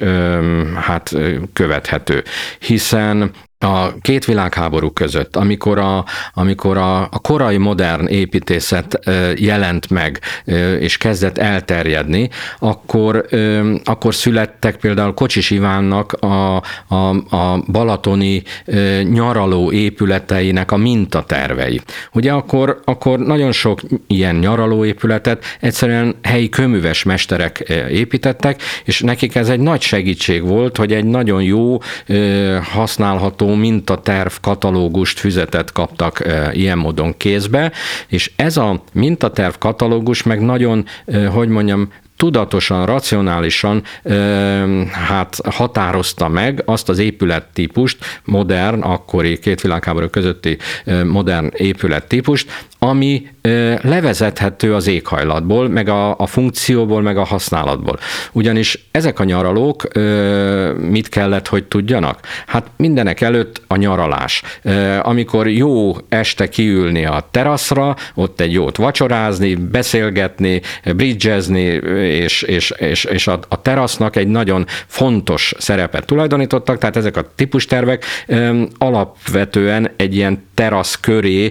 hát 0.75 1.15
követhető, 1.53 2.23
hiszen 2.59 3.31
a 3.59 3.99
két 4.01 4.25
világháború 4.25 4.91
között, 4.91 5.37
amikor 5.37 5.79
a, 5.79 6.05
amikor 6.35 6.77
a, 6.77 7.01
a 7.01 7.19
korai 7.23 7.57
modern 7.57 8.07
építészet 8.07 8.99
jelent 9.37 9.91
meg, 9.91 10.21
és 10.81 10.97
kezdett 10.97 11.39
elterjedni, 11.39 12.29
akkor, 12.59 13.27
akkor 13.85 14.15
születtek 14.15 14.77
például 14.77 15.15
Kocsis 15.15 15.51
Ivánnak 15.51 16.13
a, 16.13 16.57
a, 16.89 17.09
a 17.37 17.63
balatoni 17.73 18.43
nyaraló 19.03 19.73
épületeinek 19.73 20.73
a 20.73 20.77
mintatervei. 20.77 21.81
Ugye 22.13 22.33
akkor, 22.33 22.81
akkor 22.85 23.19
nagyon 23.19 23.53
sok 23.53 23.81
ilyen 24.07 24.35
nyaraló 24.35 24.85
épületet 24.85 25.45
egyszerűen 25.61 26.15
helyi 26.23 26.49
köműves 26.49 27.03
mesterek 27.03 27.59
építettek, 27.91 28.63
és 28.85 29.01
nekik 29.01 29.35
ez 29.35 29.49
egy 29.49 29.61
nagy 29.61 29.81
segítség 29.81 30.43
volt, 30.43 30.77
hogy 30.77 30.93
egy 30.93 31.05
nagyon 31.05 31.43
jó, 31.43 31.79
használható 32.63 33.48
mintaterv 33.55 34.33
katalógust, 34.41 35.19
füzetet 35.19 35.73
kaptak 35.73 36.25
ilyen 36.53 36.79
módon 36.79 37.17
kézbe, 37.17 37.73
és 38.09 38.33
ez 38.37 38.57
a 38.57 38.83
mintaterv 38.93 39.55
katalógus 39.59 40.23
meg 40.23 40.41
nagyon, 40.41 40.85
hogy 41.33 41.49
mondjam, 41.49 41.89
tudatosan, 42.19 42.87
racionálisan 42.87 43.83
hát 44.93 45.37
határozta 45.51 46.29
meg 46.29 46.63
azt 46.65 46.89
az 46.89 46.99
épülettípust, 46.99 47.99
modern, 48.25 48.81
akkori 48.81 49.39
két 49.39 49.61
világháború 49.61 50.09
közötti 50.09 50.59
modern 51.05 51.51
épülettípust, 51.57 52.67
ami 52.79 53.27
levezethető 53.83 54.75
az 54.75 54.87
éghajlatból, 54.87 55.69
meg 55.69 55.89
a, 55.89 56.19
a 56.19 56.27
funkcióból, 56.27 57.03
meg 57.03 57.17
a 57.17 57.25
használatból. 57.25 57.99
Ugyanis 58.33 58.89
ezek 58.91 59.19
a 59.19 59.25
nyaralók 59.25 59.89
mit 60.91 61.09
kellett, 61.09 61.49
hogy 61.49 61.65
tudjanak? 61.65 62.19
Hát 62.47 62.67
mindenek 62.77 63.21
előtt 63.21 63.63
a 63.67 63.77
nyaralás. 63.77 64.43
Amikor 65.03 65.49
jó 65.49 65.97
este 66.09 66.49
kiülni 66.49 67.07
a 67.07 67.29
teraszra, 67.31 67.97
ott 68.15 68.41
egy 68.41 68.53
jót 68.53 68.77
vacsorázni, 68.77 69.55
beszélgetni, 69.55 70.61
bridgezni, 70.85 71.81
és, 72.09 72.43
és, 72.43 72.71
és, 72.77 73.05
és 73.05 73.27
a, 73.27 73.39
a 73.49 73.63
terasznak 73.63 74.17
egy 74.17 74.29
nagyon 74.29 74.67
fontos 74.87 75.55
szerepet 75.59 76.05
tulajdonítottak, 76.05 76.79
tehát 76.79 76.97
ezek 76.97 77.17
a 77.17 77.33
típustervek 77.35 78.05
alapvetően 78.79 79.91
egy 79.97 80.15
ilyen 80.15 80.47
terasz 80.55 81.01
köré 81.01 81.51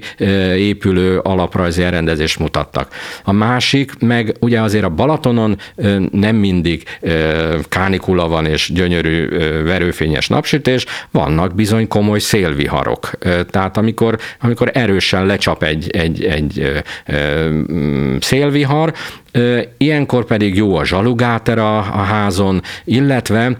épülő 0.55 1.19
alaprajzi 1.19 1.83
elrendezést 1.83 2.39
mutattak. 2.39 2.93
A 3.23 3.31
másik, 3.31 3.99
meg 3.99 4.35
ugye 4.39 4.61
azért 4.61 4.83
a 4.83 4.89
Balatonon 4.89 5.57
nem 6.11 6.35
mindig 6.35 6.83
kánikula 7.69 8.27
van 8.27 8.45
és 8.45 8.71
gyönyörű 8.73 9.27
verőfényes 9.63 10.27
napsütés, 10.27 10.85
vannak 11.11 11.55
bizony 11.55 11.87
komoly 11.87 12.19
szélviharok. 12.19 13.09
Tehát 13.49 13.77
amikor, 13.77 14.17
amikor 14.41 14.71
erősen 14.73 15.25
lecsap 15.25 15.63
egy, 15.63 15.89
egy, 15.89 16.23
egy 16.23 16.83
szélvihar, 18.19 18.93
Ilyenkor 19.77 20.25
pedig 20.25 20.55
jó 20.55 20.75
a 20.75 20.85
zsalugáter 20.85 21.57
a, 21.57 21.77
a 21.77 21.81
házon, 21.81 22.61
illetve 22.83 23.57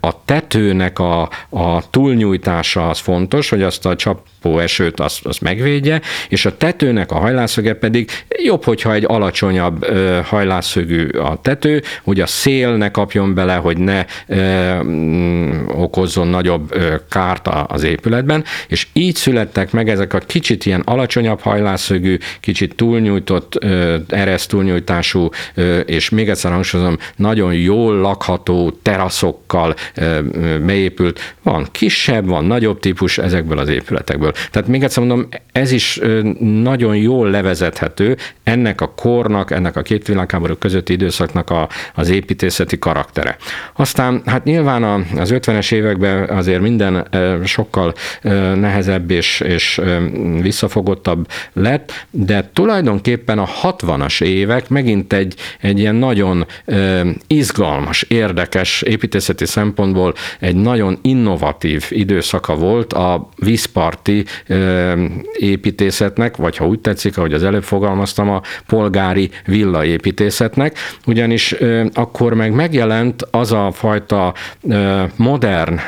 a 0.00 0.24
tetőnek 0.24 0.98
a, 0.98 1.20
a 1.48 1.90
túlnyújtása 1.90 2.88
az 2.88 2.98
fontos, 2.98 3.48
hogy 3.48 3.62
azt 3.62 3.86
a 3.86 3.96
csapó 3.96 4.22
esőt 4.42 5.00
azt, 5.00 5.26
azt 5.26 5.40
megvédje, 5.40 6.00
és 6.28 6.44
a 6.46 6.56
tetőnek 6.56 7.12
a 7.12 7.18
hajlászöge 7.18 7.74
pedig 7.74 8.10
jobb, 8.28 8.64
hogyha 8.64 8.92
egy 8.92 9.04
alacsonyabb 9.06 9.86
hajlászögű 10.24 11.08
a 11.08 11.40
tető, 11.42 11.82
hogy 12.02 12.20
a 12.20 12.26
szél 12.26 12.76
ne 12.76 12.90
kapjon 12.90 13.34
bele, 13.34 13.54
hogy 13.54 13.78
ne 13.78 14.04
mm, 14.84 15.68
okozzon 15.68 16.28
nagyobb 16.28 16.74
kárt 17.10 17.48
az 17.66 17.82
épületben, 17.82 18.44
és 18.68 18.86
így 18.92 19.14
születtek 19.14 19.72
meg 19.72 19.88
ezek 19.88 20.14
a 20.14 20.18
kicsit 20.18 20.66
ilyen 20.66 20.80
alacsonyabb 20.80 21.40
hajlászögű, 21.40 22.18
kicsit 22.40 22.74
túlnyújtott, 22.74 23.64
ereszt 24.08 24.48
túlnyújtott 24.48 24.66
nyújtású, 24.68 25.28
és 25.84 26.08
még 26.08 26.28
egyszer 26.28 26.52
hangsúlyozom, 26.52 26.96
nagyon 27.16 27.54
jól 27.54 27.96
lakható 27.96 28.78
teraszokkal 28.82 29.74
beépült. 30.64 31.34
Van 31.42 31.68
kisebb, 31.72 32.26
van 32.26 32.44
nagyobb 32.44 32.80
típus 32.80 33.18
ezekből 33.18 33.58
az 33.58 33.68
épületekből. 33.68 34.32
Tehát 34.50 34.68
még 34.68 34.82
egyszer 34.82 35.04
mondom, 35.04 35.28
ez 35.52 35.72
is 35.72 36.00
nagyon 36.40 36.96
jól 36.96 37.30
levezethető 37.30 38.16
ennek 38.42 38.80
a 38.80 38.92
kornak, 38.96 39.50
ennek 39.50 39.76
a 39.76 39.82
két 39.82 40.06
világháború 40.06 40.54
közötti 40.54 40.92
időszaknak 40.92 41.50
a, 41.50 41.68
az 41.94 42.08
építészeti 42.08 42.78
karaktere. 42.78 43.36
Aztán 43.76 44.22
hát 44.26 44.44
nyilván 44.44 44.82
az 45.16 45.30
50-es 45.34 45.72
években 45.72 46.28
azért 46.28 46.60
minden 46.60 47.08
sokkal 47.44 47.94
nehezebb 48.54 49.10
és, 49.10 49.40
és 49.40 49.80
visszafogottabb 50.40 51.28
lett, 51.52 52.06
de 52.10 52.50
tulajdonképpen 52.52 53.38
a 53.38 53.46
60-as 53.62 54.22
évek 54.22 54.68
megint 54.68 55.12
egy, 55.12 55.34
egy 55.60 55.78
ilyen 55.78 55.94
nagyon 55.94 56.46
izgalmas, 57.26 58.02
érdekes 58.02 58.82
építészeti 58.82 59.46
szempontból 59.46 60.14
egy 60.40 60.56
nagyon 60.56 60.98
innovatív 61.02 61.86
időszaka 61.90 62.54
volt 62.54 62.92
a 62.92 63.28
vízparti 63.36 64.17
építészetnek, 65.32 66.36
vagy 66.36 66.56
ha 66.56 66.66
úgy 66.66 66.80
tetszik, 66.80 67.18
ahogy 67.18 67.32
az 67.32 67.42
előbb 67.42 67.62
fogalmaztam, 67.62 68.30
a 68.30 68.42
polgári 68.66 69.30
villaépítészetnek, 69.46 70.78
ugyanis 71.06 71.54
akkor 71.94 72.34
meg 72.34 72.52
megjelent 72.52 73.26
az 73.30 73.52
a 73.52 73.70
fajta 73.72 74.34
modern 75.16 75.80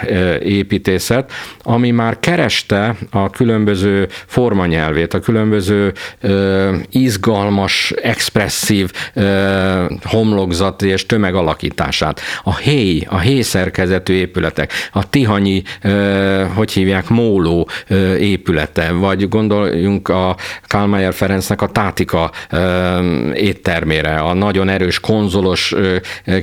építészet, 0.42 1.32
ami 1.62 1.90
már 1.90 2.18
kereste 2.20 2.96
a 3.10 3.30
különböző 3.30 4.08
formanyelvét, 4.26 5.14
a 5.14 5.20
különböző 5.20 5.92
izgalmas, 6.90 7.92
expresszív 8.02 8.90
homlokzati 10.02 10.88
és 10.88 11.06
tömegalakítását. 11.06 12.20
A 12.42 12.56
héj, 12.56 13.06
a 13.08 13.18
héj 13.18 13.40
szerkezetű 13.40 14.14
épületek, 14.14 14.72
a 14.92 15.08
tihanyi, 15.08 15.62
hogy 16.54 16.72
hívják, 16.72 17.08
móló 17.08 17.68
épülete, 18.20 18.92
vagy 18.92 19.28
gondoljunk 19.28 20.08
a 20.08 20.36
Kálmájer 20.62 21.12
Ferencnek 21.12 21.62
a 21.62 21.68
Tátika 21.68 22.30
éttermére, 23.34 24.14
a 24.14 24.34
nagyon 24.34 24.68
erős 24.68 25.00
konzolos 25.00 25.74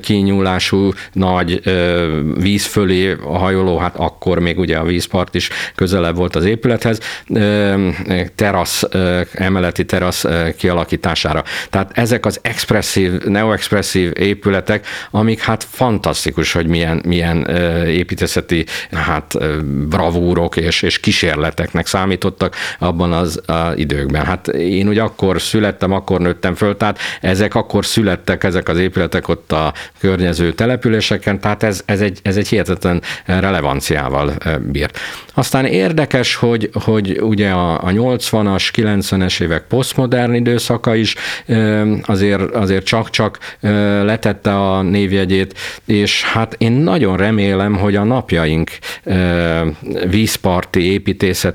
kinyúlású 0.02 0.92
nagy 1.12 1.62
víz 2.40 2.66
fölé 2.66 3.16
hajoló, 3.24 3.78
hát 3.78 3.96
akkor 3.96 4.40
még 4.40 4.60
ugye 4.60 4.78
a 4.78 4.84
vízpart 4.84 5.36
is 5.36 5.50
közelebb 5.76 6.16
volt 6.16 6.36
az 6.36 6.46
épülethez, 6.46 7.00
terasz, 8.36 8.84
emeleti 9.32 9.86
terasz 9.86 10.26
kialakítására. 10.58 11.44
Tehát 11.70 11.92
ezek 11.94 12.26
az 12.26 12.40
expresszív, 12.42 13.12
neoexpresszív 13.24 14.12
épületek, 14.16 14.86
amik 15.12 15.42
hát 15.42 15.63
fantasztikus, 15.70 16.52
hogy 16.52 16.68
milyen, 16.68 17.02
milyen 17.06 17.46
építészeti 17.88 18.66
hát 18.92 19.38
bravúrok 19.88 20.56
és, 20.56 20.82
és 20.82 21.00
kísérleteknek 21.67 21.86
számítottak 21.86 22.56
abban 22.80 23.12
az 23.12 23.41
a 23.49 23.73
időkben. 23.75 24.25
Hát 24.25 24.47
én 24.47 24.88
ugye 24.88 25.01
akkor 25.01 25.41
születtem, 25.41 25.91
akkor 25.91 26.19
nőttem 26.19 26.56
föl, 26.56 26.77
tehát 26.77 26.99
ezek 27.21 27.56
akkor 27.56 27.86
születtek, 27.86 28.43
ezek 28.43 28.69
az 28.69 28.77
épületek 28.77 29.27
ott 29.27 29.51
a 29.51 29.73
környező 29.99 30.53
településeken, 30.53 31.39
tehát 31.39 31.63
ez, 31.63 31.82
ez, 31.86 32.01
egy, 32.01 32.19
ez 32.23 32.38
egy 32.38 32.47
hihetetlen 32.47 33.01
relevanciával 33.25 34.34
bírt. 34.71 34.99
Aztán 35.34 35.65
érdekes, 35.65 36.36
hogy, 36.36 36.69
hogy 36.73 37.19
ugye 37.21 37.49
a, 37.49 37.73
a 37.73 37.89
80-as, 37.89 38.69
90-es 38.75 39.41
évek 39.41 39.63
posztmodern 39.67 40.34
időszaka 40.34 40.95
is 40.95 41.15
azért, 42.01 42.41
azért 42.41 42.86
csak-csak 42.86 43.38
letette 44.01 44.56
a 44.56 44.82
névjegyét, 44.82 45.53
és 45.86 46.23
hát 46.23 46.56
én 46.58 46.71
nagyon 46.71 47.17
remélem, 47.17 47.75
hogy 47.75 47.95
a 47.95 48.03
napjaink 48.03 48.69
vízparti 50.10 50.91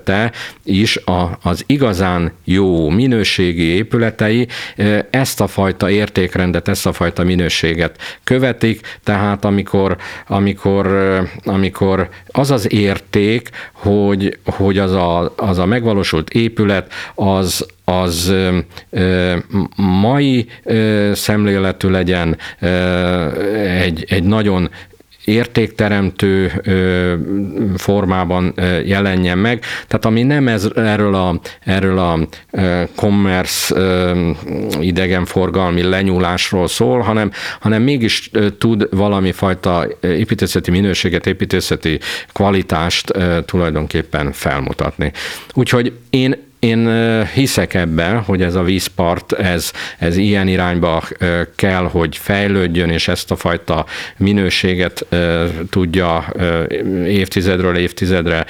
építészete 0.02 0.32
is 0.64 0.96
a, 0.96 1.38
az 1.42 1.64
igazán 1.66 2.32
jó 2.44 2.88
minőségi 2.88 3.62
épületei 3.62 4.48
ezt 5.10 5.40
a 5.40 5.46
fajta 5.46 5.90
értékrendet, 5.90 6.68
ezt 6.68 6.86
a 6.86 6.92
fajta 6.92 7.22
minőséget 7.22 7.96
követik, 8.24 8.98
tehát 9.04 9.44
amikor, 9.44 9.96
amikor, 10.26 10.86
amikor 11.44 12.08
az 12.26 12.50
az 12.50 12.72
érték, 12.72 13.50
hogy, 13.72 14.38
hogy 14.44 14.78
az, 14.78 14.92
a, 14.92 15.32
az 15.36 15.58
a 15.58 15.66
megvalósult 15.66 16.30
épület, 16.30 16.92
az, 17.14 17.66
az 17.84 18.34
mai 19.76 20.46
szemléletű 21.12 21.88
legyen, 21.88 22.38
egy, 23.80 24.04
egy 24.08 24.22
nagyon 24.22 24.70
értékteremtő 25.24 26.52
formában 27.76 28.54
jelenjen 28.84 29.38
meg. 29.38 29.60
Tehát 29.86 30.04
ami 30.04 30.22
nem 30.22 30.48
ez, 30.48 30.68
erről 30.74 31.14
a, 31.14 31.40
erről 31.64 31.98
a 31.98 32.18
commerce 32.94 33.74
idegenforgalmi 34.80 35.82
lenyúlásról 35.82 36.68
szól, 36.68 37.00
hanem, 37.00 37.30
hanem 37.60 37.82
mégis 37.82 38.30
tud 38.58 38.88
valami 38.90 39.32
fajta 39.32 39.86
építészeti 40.00 40.70
minőséget, 40.70 41.26
építészeti 41.26 41.98
kvalitást 42.32 43.12
tulajdonképpen 43.46 44.32
felmutatni. 44.32 45.12
Úgyhogy 45.54 45.92
én 46.10 46.50
én 46.62 46.88
hiszek 47.26 47.74
ebben, 47.74 48.20
hogy 48.20 48.42
ez 48.42 48.54
a 48.54 48.62
vízpart, 48.62 49.32
ez, 49.32 49.72
ez 49.98 50.16
ilyen 50.16 50.48
irányba 50.48 51.02
kell, 51.56 51.84
hogy 51.84 52.16
fejlődjön, 52.16 52.90
és 52.90 53.08
ezt 53.08 53.30
a 53.30 53.36
fajta 53.36 53.86
minőséget 54.16 55.06
tudja 55.70 56.32
évtizedről 57.06 57.76
évtizedre 57.76 58.46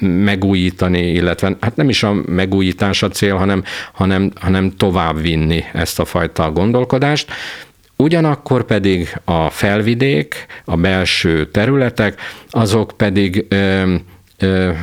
megújítani, 0.00 1.06
illetve 1.06 1.56
hát 1.60 1.76
nem 1.76 1.88
is 1.88 2.02
a 2.02 2.12
megújítás 2.12 3.02
a 3.02 3.08
cél, 3.08 3.36
hanem, 3.36 3.64
hanem, 3.92 4.32
hanem 4.40 4.70
tovább 4.76 5.20
vinni 5.20 5.64
ezt 5.72 5.98
a 5.98 6.04
fajta 6.04 6.50
gondolkodást. 6.50 7.30
Ugyanakkor 7.96 8.64
pedig 8.64 9.16
a 9.24 9.50
felvidék, 9.50 10.46
a 10.64 10.76
belső 10.76 11.46
területek, 11.46 12.20
azok 12.50 12.92
pedig 12.96 13.46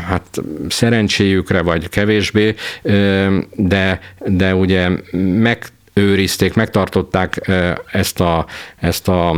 hát 0.08 0.42
szerencséjükre, 0.70 1.62
vagy 1.62 1.90
kevésbé, 1.90 2.56
de, 3.56 4.00
de 4.26 4.56
ugye 4.56 4.90
meg 5.40 5.66
őrizték, 5.94 6.54
megtartották 6.54 7.50
ezt 7.92 8.20
a, 8.20 8.46
ezt 8.80 9.08
a 9.08 9.36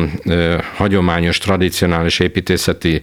hagyományos, 0.75 1.38
tradicionális 1.38 2.19
építészeti 2.19 3.01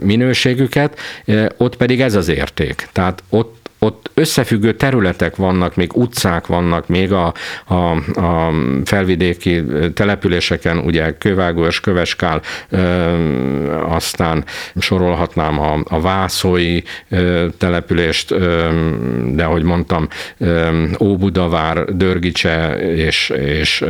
minőségüket, 0.00 0.98
ott 1.56 1.76
pedig 1.76 2.00
ez 2.00 2.14
az 2.14 2.28
érték. 2.28 2.88
Tehát 2.92 3.22
ott 3.28 3.63
ott 3.84 4.10
összefüggő 4.14 4.72
területek 4.72 5.36
vannak, 5.36 5.76
még 5.76 5.96
utcák 5.96 6.46
vannak, 6.46 6.88
még 6.88 7.12
a, 7.12 7.34
a, 7.66 7.74
a 8.20 8.52
felvidéki 8.84 9.64
településeken, 9.94 10.78
ugye 10.78 11.16
Kővágos, 11.18 11.80
Köveskál, 11.80 12.42
aztán 13.88 14.44
sorolhatnám 14.76 15.60
a, 15.60 15.78
a 15.84 16.00
Vászói 16.00 16.80
települést, 17.58 18.34
de 19.34 19.44
ahogy 19.44 19.62
mondtam, 19.62 20.08
Óbudavár, 21.00 21.84
Dörgicse 21.84 22.76
és, 22.78 23.28
és 23.28 23.84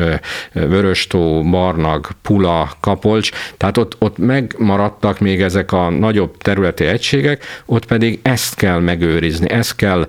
Vöröstó, 0.53 1.43
Barnag, 1.43 2.07
Pula, 2.23 2.71
Kapolcs, 2.81 3.31
tehát 3.57 3.79
ott, 3.79 3.97
ott 3.99 4.19
megmaradtak 4.19 5.19
még 5.19 5.43
ezek 5.43 5.73
a 5.73 5.91
nagyobb 5.91 6.37
területi 6.37 6.85
egységek, 6.85 7.45
ott 7.67 7.87
pedig 7.87 8.21
ezt 8.23 8.55
kell 8.55 8.79
megőrizni, 8.81 9.51
ezt 9.51 9.77
kell 9.77 9.84
kell, 9.85 10.07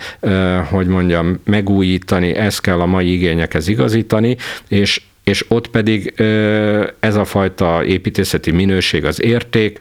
hogy 0.64 0.88
mondjam, 0.88 1.40
megújítani, 1.44 2.36
ezt 2.36 2.62
kell 2.62 2.80
a 2.80 2.86
mai 2.86 3.14
igényekhez 3.14 3.68
igazítani, 3.68 4.38
és 4.68 5.02
és 5.24 5.46
ott 5.48 5.68
pedig 5.68 6.14
ez 7.00 7.16
a 7.16 7.26
fajta 7.26 7.84
építészeti 7.84 8.52
minőség, 8.52 9.06
az 9.06 9.22
érték, 9.22 9.80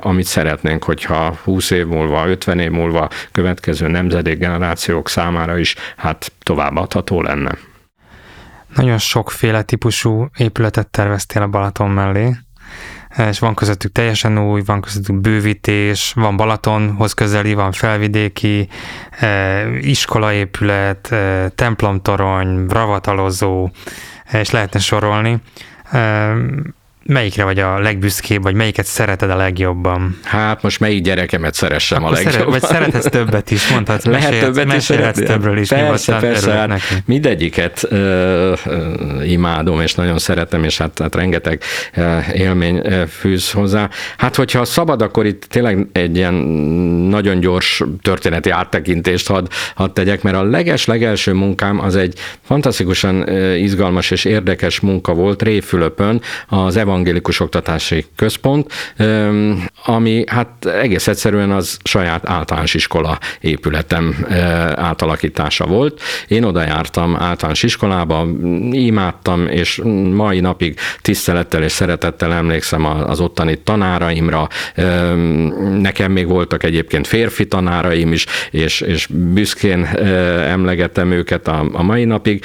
amit 0.00 0.24
szeretnénk, 0.24 0.84
hogyha 0.84 1.38
20 1.44 1.70
év 1.70 1.86
múlva, 1.86 2.28
50 2.28 2.58
év 2.58 2.70
múlva 2.70 3.08
következő 3.32 3.88
nemzedék 3.88 4.38
generációk 4.38 5.08
számára 5.08 5.58
is 5.58 5.74
hát 5.96 6.32
továbbadható 6.42 7.22
lenne. 7.22 7.58
Nagyon 8.74 8.98
sokféle 8.98 9.62
típusú 9.62 10.28
épületet 10.36 10.90
terveztél 10.90 11.42
a 11.42 11.48
Balaton 11.48 11.90
mellé 11.90 12.36
és 13.16 13.38
van 13.38 13.54
közöttük 13.54 13.92
teljesen 13.92 14.38
új, 14.38 14.62
van 14.64 14.80
közöttük 14.80 15.20
bővítés, 15.20 16.12
van 16.16 16.36
Balatonhoz 16.36 17.12
közeli, 17.12 17.54
van 17.54 17.72
felvidéki, 17.72 18.68
eh, 19.10 19.86
iskolaépület, 19.86 21.12
eh, 21.12 21.48
templomtorony, 21.54 22.66
ravatalozó, 22.66 23.70
eh, 24.24 24.40
és 24.40 24.50
lehetne 24.50 24.80
sorolni 24.80 25.40
melyikre 27.08 27.44
vagy 27.44 27.58
a 27.58 27.78
legbüszkébb, 27.78 28.42
vagy 28.42 28.54
melyiket 28.54 28.86
szereted 28.86 29.30
a 29.30 29.36
legjobban? 29.36 30.18
Hát 30.22 30.62
most 30.62 30.80
melyik 30.80 31.02
gyerekemet 31.02 31.54
szeressem 31.54 32.04
Akkor 32.04 32.16
a 32.18 32.22
legjobban? 32.22 32.60
Szeret, 32.60 32.60
vagy 32.60 32.70
szeretesz 32.70 33.04
többet 33.04 33.50
is, 33.50 33.68
mondhatsz, 33.68 34.04
Lehet 34.04 34.30
mesélhetsz, 34.30 34.56
többet 34.56 34.76
is 34.76 34.82
szeretni. 34.82 35.24
többről 35.24 35.58
is. 35.58 35.68
Persze, 35.68 36.16
persze, 36.18 36.52
hát 36.52 36.68
neki. 36.68 36.94
mindegyiket 37.04 37.86
ö, 37.88 38.52
ö, 38.66 39.22
imádom, 39.22 39.80
és 39.80 39.94
nagyon 39.94 40.18
szeretem, 40.18 40.64
és 40.64 40.78
hát, 40.78 40.98
hát 40.98 41.14
rengeteg 41.14 41.62
ö, 41.94 42.18
élmény 42.32 42.80
ö, 42.84 43.02
fűz 43.06 43.50
hozzá. 43.50 43.88
Hát, 44.16 44.36
hogyha 44.36 44.64
szabad, 44.64 45.02
akkor 45.02 45.26
itt 45.26 45.44
tényleg 45.44 45.86
egy 45.92 46.16
ilyen 46.16 46.34
nagyon 47.08 47.40
gyors 47.40 47.82
történeti 48.02 48.50
áttekintést 48.50 49.28
hadd 49.28 49.46
had 49.74 49.92
tegyek, 49.92 50.22
mert 50.22 50.36
a 50.36 50.42
leges-legelső 50.42 51.32
munkám 51.32 51.80
az 51.80 51.96
egy 51.96 52.18
fantasztikusan 52.42 53.28
izgalmas 53.56 54.10
és 54.10 54.24
érdekes 54.24 54.80
munka 54.80 55.12
volt 55.14 55.42
Réfülöpön, 55.42 56.20
az 56.48 56.76
Evan 56.76 56.97
evangélikus 56.98 57.40
oktatási 57.40 58.04
központ, 58.16 58.72
ami 59.84 60.24
hát 60.26 60.66
egész 60.66 61.08
egyszerűen 61.08 61.50
az 61.50 61.78
saját 61.84 62.28
általános 62.28 62.74
iskola 62.74 63.18
épületem 63.40 64.26
átalakítása 64.74 65.66
volt. 65.66 66.00
Én 66.28 66.44
oda 66.44 66.62
jártam 66.62 67.16
általános 67.16 67.62
iskolába, 67.62 68.26
imádtam, 68.70 69.46
és 69.46 69.80
mai 70.12 70.40
napig 70.40 70.78
tisztelettel 71.02 71.62
és 71.62 71.72
szeretettel 71.72 72.32
emlékszem 72.32 72.84
az 72.84 73.20
ottani 73.20 73.58
tanáraimra. 73.58 74.48
Nekem 75.80 76.12
még 76.12 76.26
voltak 76.26 76.62
egyébként 76.62 77.06
férfi 77.06 77.46
tanáraim 77.46 78.12
is, 78.12 78.26
és, 78.50 78.80
és 78.80 79.06
büszkén 79.06 79.84
emlegetem 80.48 81.10
őket 81.10 81.48
a, 81.48 81.68
a 81.72 81.82
mai 81.82 82.04
napig. 82.04 82.44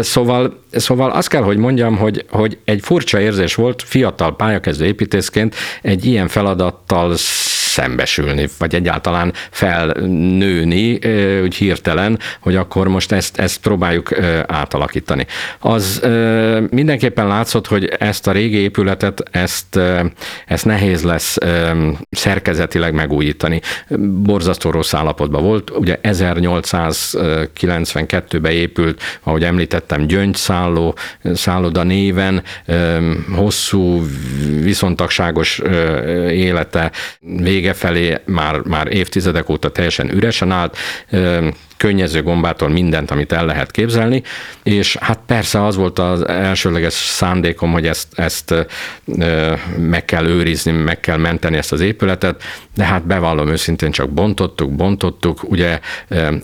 Szóval 0.00 0.62
Szóval 0.76 1.10
azt 1.10 1.28
kell, 1.28 1.42
hogy 1.42 1.56
mondjam, 1.56 1.96
hogy, 1.96 2.24
hogy 2.30 2.58
egy 2.64 2.80
furcsa 2.82 3.20
érzés 3.20 3.54
volt 3.54 3.83
fiatal 3.84 4.36
pályakezdő 4.36 4.84
építészként 4.84 5.54
egy 5.82 6.04
ilyen 6.04 6.28
feladattal 6.28 7.14
szembesülni, 7.74 8.48
vagy 8.58 8.74
egyáltalán 8.74 9.32
felnőni 9.50 10.98
úgy 11.42 11.54
hirtelen, 11.54 12.18
hogy 12.40 12.56
akkor 12.56 12.88
most 12.88 13.12
ezt, 13.12 13.38
ezt 13.38 13.60
próbáljuk 13.60 14.14
átalakítani. 14.46 15.26
Az 15.58 16.02
mindenképpen 16.70 17.26
látszott, 17.26 17.66
hogy 17.66 17.84
ezt 17.84 18.26
a 18.26 18.32
régi 18.32 18.56
épületet, 18.56 19.22
ezt, 19.30 19.78
ezt 20.46 20.64
nehéz 20.64 21.02
lesz 21.02 21.36
szerkezetileg 22.10 22.94
megújítani. 22.94 23.60
Borzasztó 24.22 24.70
rossz 24.70 24.94
állapotban 24.94 25.42
volt, 25.42 25.70
ugye 25.70 25.98
1892-ben 26.02 28.52
épült, 28.52 29.02
ahogy 29.22 29.44
említettem, 29.44 30.06
gyöngyszálló, 30.06 30.96
szálloda 31.34 31.82
néven, 31.82 32.42
hosszú, 33.34 34.02
viszontagságos 34.62 35.62
élete 36.30 36.92
vége 37.20 37.63
felé 37.72 38.18
már, 38.24 38.60
már 38.60 38.92
évtizedek 38.92 39.48
óta 39.48 39.70
teljesen 39.70 40.14
üresen 40.14 40.50
állt, 40.50 40.76
könnyező 41.76 42.22
gombától 42.22 42.68
mindent, 42.68 43.10
amit 43.10 43.32
el 43.32 43.46
lehet 43.46 43.70
képzelni, 43.70 44.22
és 44.62 44.96
hát 44.96 45.20
persze 45.26 45.64
az 45.64 45.76
volt 45.76 45.98
az 45.98 46.28
elsőleges 46.28 46.92
szándékom, 46.92 47.72
hogy 47.72 47.86
ezt, 47.86 48.08
ezt 48.14 48.54
meg 49.78 50.04
kell 50.04 50.26
őrizni, 50.26 50.72
meg 50.72 51.00
kell 51.00 51.16
menteni 51.16 51.56
ezt 51.56 51.72
az 51.72 51.80
épületet, 51.80 52.42
de 52.74 52.84
hát 52.84 53.06
bevallom 53.06 53.48
őszintén 53.48 53.90
csak 53.90 54.10
bontottuk, 54.10 54.72
bontottuk, 54.72 55.50
ugye 55.50 55.80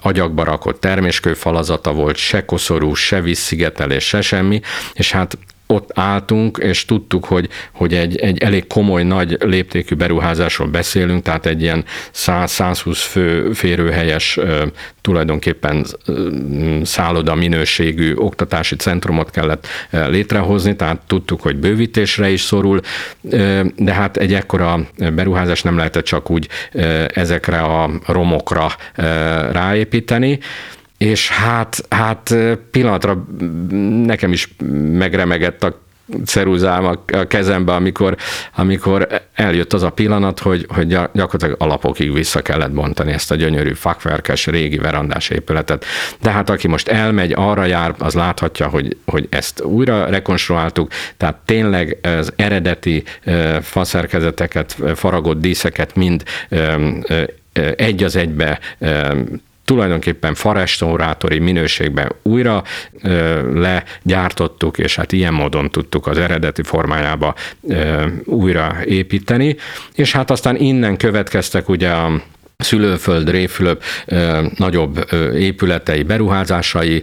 agyagba 0.00 0.44
rakott 0.44 0.80
terméskő 0.80 1.34
falazata 1.34 1.92
volt, 1.92 2.16
se 2.16 2.44
koszorú, 2.44 2.94
se 2.94 3.20
vízszigetelés, 3.20 4.04
se 4.04 4.20
semmi, 4.20 4.60
és 4.92 5.12
hát 5.12 5.38
ott 5.70 5.90
álltunk, 5.94 6.58
és 6.62 6.84
tudtuk, 6.84 7.24
hogy, 7.24 7.48
hogy 7.72 7.94
egy, 7.94 8.16
egy 8.16 8.38
elég 8.38 8.66
komoly, 8.66 9.02
nagy 9.02 9.36
léptékű 9.40 9.94
beruházásról 9.94 10.68
beszélünk, 10.68 11.22
tehát 11.22 11.46
egy 11.46 11.62
ilyen 11.62 11.84
100-120 12.14 12.98
fő 12.98 13.52
férőhelyes 13.52 14.38
tulajdonképpen 15.00 15.86
szálloda 16.82 17.34
minőségű 17.34 18.14
oktatási 18.14 18.76
centrumot 18.76 19.30
kellett 19.30 19.66
létrehozni, 19.90 20.76
tehát 20.76 21.00
tudtuk, 21.06 21.40
hogy 21.40 21.56
bővítésre 21.56 22.30
is 22.30 22.40
szorul, 22.40 22.80
de 23.76 23.92
hát 23.92 24.16
egy 24.16 24.34
ekkora 24.34 24.80
beruházás 25.14 25.62
nem 25.62 25.76
lehetett 25.76 26.04
csak 26.04 26.30
úgy 26.30 26.48
ezekre 27.06 27.58
a 27.58 27.90
romokra 28.06 28.68
ráépíteni, 29.52 30.38
és 31.00 31.28
hát, 31.30 31.86
hát 31.88 32.34
pillanatra 32.70 33.26
nekem 34.04 34.32
is 34.32 34.54
megremegett 34.92 35.64
a 35.64 35.80
ceruzám 36.24 36.84
a 36.84 37.04
kezembe, 37.28 37.72
amikor, 37.72 38.16
amikor 38.56 39.08
eljött 39.34 39.72
az 39.72 39.82
a 39.82 39.90
pillanat, 39.90 40.38
hogy, 40.38 40.66
hogy 40.74 40.86
gyakorlatilag 40.88 41.54
alapokig 41.58 42.12
vissza 42.12 42.42
kellett 42.42 42.70
bontani 42.70 43.12
ezt 43.12 43.30
a 43.30 43.34
gyönyörű 43.34 43.72
fakverkes, 43.72 44.46
régi 44.46 44.78
verandás 44.78 45.28
épületet. 45.28 45.84
De 46.20 46.30
hát 46.30 46.50
aki 46.50 46.68
most 46.68 46.88
elmegy, 46.88 47.32
arra 47.36 47.64
jár, 47.64 47.94
az 47.98 48.14
láthatja, 48.14 48.68
hogy, 48.68 48.96
hogy 49.04 49.26
ezt 49.30 49.62
újra 49.62 50.06
rekonstruáltuk, 50.06 50.90
tehát 51.16 51.36
tényleg 51.44 51.98
az 52.02 52.32
eredeti 52.36 53.04
faszerkezeteket, 53.60 54.76
faragott 54.94 55.40
díszeket 55.40 55.94
mind 55.94 56.22
egy 57.76 58.02
az 58.02 58.16
egybe 58.16 58.58
tulajdonképpen 59.70 60.34
farestaurátori 60.34 61.38
minőségben 61.38 62.12
újra 62.22 62.62
legyártottuk, 63.52 64.78
és 64.78 64.96
hát 64.96 65.12
ilyen 65.12 65.34
módon 65.34 65.70
tudtuk 65.70 66.06
az 66.06 66.18
eredeti 66.18 66.62
formájába 66.62 67.34
újra 68.24 68.76
építeni, 68.84 69.56
és 69.94 70.12
hát 70.12 70.30
aztán 70.30 70.56
innen 70.56 70.96
következtek 70.96 71.68
ugye 71.68 71.90
a 71.90 72.22
Szülőföld, 72.60 73.30
Réfülöp 73.30 73.82
nagyobb 74.56 75.06
épületei, 75.34 76.02
beruházásai, 76.02 77.02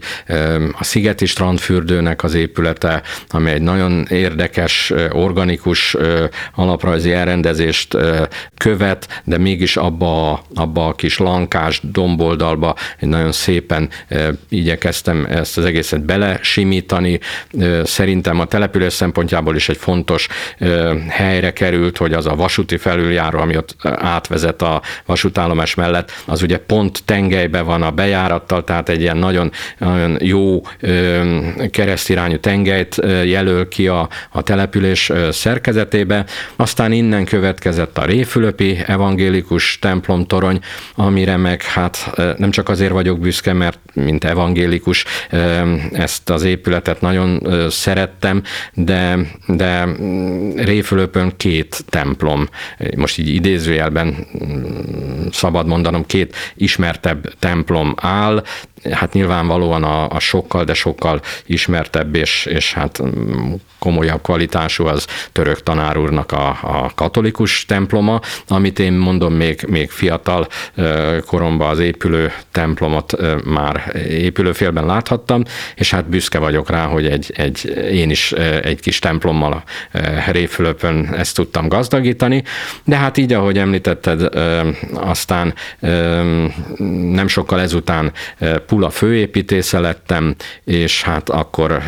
a 0.71 0.83
Szigeti 0.83 1.25
Strandfürdőnek 1.25 2.23
az 2.23 2.33
épülete, 2.33 3.01
ami 3.29 3.51
egy 3.51 3.61
nagyon 3.61 4.05
érdekes, 4.09 4.93
organikus 5.11 5.95
alaprajzi 6.55 7.11
elrendezést 7.11 7.97
követ, 8.57 9.21
de 9.23 9.37
mégis 9.37 9.77
abba, 9.77 10.41
abba 10.55 10.87
a 10.87 10.93
kis 10.93 11.17
lankás 11.17 11.79
domboldalba 11.83 12.75
egy 12.99 13.09
nagyon 13.09 13.31
szépen 13.31 13.89
igyekeztem 14.49 15.25
ezt 15.29 15.57
az 15.57 15.65
egészet 15.65 16.05
belesimítani. 16.05 17.19
Szerintem 17.83 18.39
a 18.39 18.45
település 18.45 18.93
szempontjából 18.93 19.55
is 19.55 19.69
egy 19.69 19.77
fontos 19.77 20.27
helyre 21.07 21.53
került, 21.53 21.97
hogy 21.97 22.13
az 22.13 22.25
a 22.25 22.35
vasúti 22.35 22.77
felüljáró, 22.77 23.39
ami 23.39 23.57
ott 23.57 23.75
átvezet 23.83 24.61
a 24.61 24.81
vasútán 25.05 25.46
állomás 25.47 25.75
mellett, 25.75 26.11
az 26.25 26.41
ugye 26.41 26.57
pont 26.57 27.01
tengelybe 27.05 27.61
van 27.61 27.81
a 27.81 27.91
bejárattal, 27.91 28.63
tehát 28.63 28.89
egy 28.89 29.01
ilyen 29.01 29.17
nagyon, 29.17 29.51
nagyon 29.77 30.17
jó 30.21 30.61
keresztirányú 31.71 32.39
tengelyt 32.39 32.95
jelöl 33.23 33.67
ki 33.67 33.87
a, 33.87 34.09
a 34.31 34.41
település 34.41 35.11
szerkezetébe. 35.31 36.25
Aztán 36.55 36.91
innen 36.91 37.25
következett 37.25 37.97
a 37.97 38.05
Réfülöpi 38.05 38.77
evangélikus 38.85 39.79
templomtorony, 39.81 40.59
amire 40.95 41.37
meg 41.37 41.61
hát 41.61 42.11
nem 42.37 42.51
csak 42.51 42.69
azért 42.69 42.91
vagyok 42.91 43.19
büszke, 43.19 43.53
mert 43.53 43.79
mint 43.93 44.23
evangélikus 44.23 45.05
ezt 45.91 46.29
az 46.29 46.43
épületet 46.43 47.01
nagyon 47.01 47.47
szerettem, 47.69 48.43
de, 48.73 49.17
de 49.47 49.87
Réfülöpön 50.55 51.33
két 51.37 51.83
templom, 51.89 52.47
most 52.95 53.17
így 53.17 53.29
idézőjelben 53.29 54.15
szabad 55.37 55.67
mondanom, 55.67 56.05
két 56.05 56.35
ismertebb 56.55 57.33
templom 57.39 57.93
áll, 58.01 58.43
hát 58.91 59.13
nyilvánvalóan 59.13 59.83
a, 59.83 60.09
a 60.09 60.19
sokkal, 60.19 60.63
de 60.63 60.73
sokkal 60.73 61.21
ismertebb 61.45 62.15
és, 62.15 62.45
és 62.45 62.73
hát 62.73 63.03
mm, 63.03 63.53
komolyabb 63.79 64.21
kvalitású 64.21 64.85
az 64.85 65.07
török 65.31 65.63
tanár 65.63 65.97
úrnak 65.97 66.31
a, 66.31 66.47
a 66.61 66.91
katolikus 66.95 67.65
temploma, 67.65 68.19
amit 68.47 68.79
én 68.79 68.93
mondom 68.93 69.33
még, 69.33 69.65
még 69.67 69.89
fiatal 69.89 70.47
koromban 71.25 71.69
az 71.69 71.79
épülő 71.79 72.31
templomot 72.51 73.13
már 73.45 73.91
épülőfélben 74.09 74.85
láthattam, 74.85 75.43
és 75.75 75.91
hát 75.91 76.09
büszke 76.09 76.39
vagyok 76.39 76.69
rá, 76.69 76.85
hogy 76.85 77.05
egy, 77.05 77.33
egy, 77.35 77.65
én 77.91 78.09
is 78.09 78.31
egy 78.61 78.79
kis 78.79 78.99
templommal 78.99 79.51
a 79.53 79.63
Réfülöpön 80.31 81.13
ezt 81.13 81.35
tudtam 81.35 81.67
gazdagítani, 81.67 82.43
de 82.83 82.95
hát 82.95 83.17
így, 83.17 83.33
ahogy 83.33 83.57
említetted, 83.57 84.29
aztán 85.27 85.53
nem 87.11 87.27
sokkal 87.27 87.61
ezután 87.61 88.11
Pula 88.65 88.89
főépítésze 88.89 89.79
lettem, 89.79 90.35
és 90.63 91.03
hát 91.03 91.29
akkor 91.29 91.83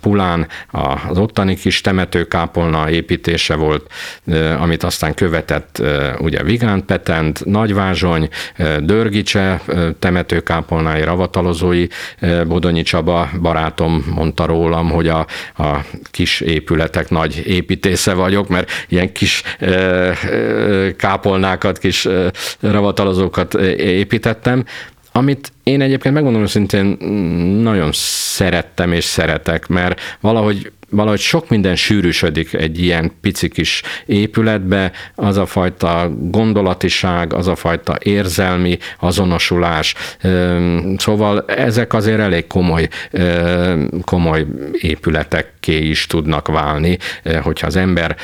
Pulán 0.00 0.46
az 0.70 1.18
ottani 1.18 1.54
kis 1.54 1.80
temetőkápolna 1.80 2.90
építése 2.90 3.54
volt, 3.54 3.90
amit 4.58 4.82
aztán 4.82 5.14
követett 5.14 5.82
ugye 6.18 6.42
Vigán 6.42 6.84
Petent, 6.84 7.44
Nagyvázsony, 7.44 8.28
Dörgicse 8.80 9.60
temetőkápolnái, 9.98 11.02
ravatalozói, 11.02 11.86
Bodonyi 12.46 12.82
Csaba 12.82 13.28
barátom 13.40 14.04
mondta 14.14 14.46
rólam, 14.46 14.90
hogy 14.90 15.08
a, 15.08 15.26
a 15.56 15.84
kis 16.10 16.40
épületek 16.40 17.10
nagy 17.10 17.42
építésze 17.46 18.12
vagyok, 18.12 18.48
mert 18.48 18.70
ilyen 18.88 19.12
kis 19.12 19.42
kápolnákat, 20.96 21.78
kis 21.78 22.08
ravatalozókat 22.84 23.54
építettem, 23.78 24.64
amit 25.12 25.52
én 25.62 25.80
egyébként 25.80 26.14
megmondom 26.14 26.42
őszintén 26.42 26.86
nagyon 27.62 27.90
szerettem 27.92 28.92
és 28.92 29.04
szeretek, 29.04 29.66
mert 29.66 30.00
valahogy 30.20 30.72
valahogy 30.94 31.20
sok 31.20 31.48
minden 31.48 31.76
sűrűsödik 31.76 32.52
egy 32.52 32.82
ilyen 32.82 33.12
pici 33.20 33.48
kis 33.48 33.82
épületbe, 34.06 34.92
az 35.14 35.36
a 35.36 35.46
fajta 35.46 36.10
gondolatiság, 36.20 37.32
az 37.32 37.48
a 37.48 37.54
fajta 37.54 37.96
érzelmi 38.02 38.78
azonosulás. 39.00 39.94
Szóval 40.96 41.44
ezek 41.46 41.92
azért 41.92 42.18
elég 42.18 42.46
komoly, 42.46 42.88
komoly 44.04 44.46
épületekké 44.72 45.78
is 45.78 46.06
tudnak 46.06 46.48
válni, 46.48 46.98
hogyha 47.42 47.66
az 47.66 47.76
ember 47.76 48.16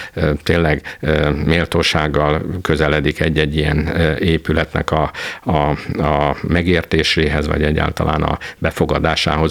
tényleg 0.42 0.98
méltósággal 1.44 2.42
közeledik 2.62 3.20
egy-egy 3.20 3.56
ilyen 3.56 3.88
épületnek 4.18 4.90
a, 4.90 5.10
a, 5.44 5.56
a 6.02 6.36
megértéséhez, 6.42 7.46
vagy 7.46 7.62
egyáltalán 7.62 8.22
a 8.22 8.38
befogadásához. 8.58 9.50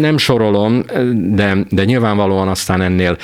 Nem 0.00 0.18
sorolom, 0.18 0.84
de, 1.14 1.56
de 1.68 1.84
nyilvánvalóan 1.84 2.48
aztán 2.52 2.82
ennél 2.82 3.16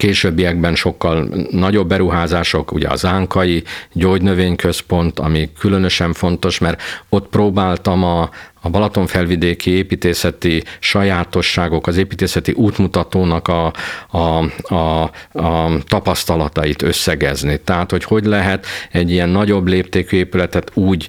későbbiekben 0.00 0.74
sokkal 0.74 1.28
nagyobb 1.50 1.88
beruházások, 1.88 2.72
ugye 2.72 2.88
az 2.88 3.04
Ánkai 3.04 3.62
gyógynövényközpont, 3.92 5.18
ami 5.18 5.50
különösen 5.58 6.12
fontos, 6.12 6.58
mert 6.58 6.82
ott 7.08 7.28
próbáltam 7.28 8.04
a, 8.04 8.30
a 8.60 8.70
Balatonfelvidéki 8.70 9.70
építészeti 9.70 10.64
sajátosságok, 10.78 11.86
az 11.86 11.96
építészeti 11.96 12.52
útmutatónak 12.52 13.48
a, 13.48 13.72
a, 14.10 14.44
a, 14.74 15.02
a 15.32 15.78
tapasztalatait 15.88 16.82
összegezni. 16.82 17.60
Tehát, 17.64 17.90
hogy 17.90 18.04
hogy 18.04 18.24
lehet 18.24 18.66
egy 18.90 19.10
ilyen 19.10 19.28
nagyobb 19.28 19.66
léptékű 19.66 20.16
épületet 20.16 20.70
úgy 20.74 21.06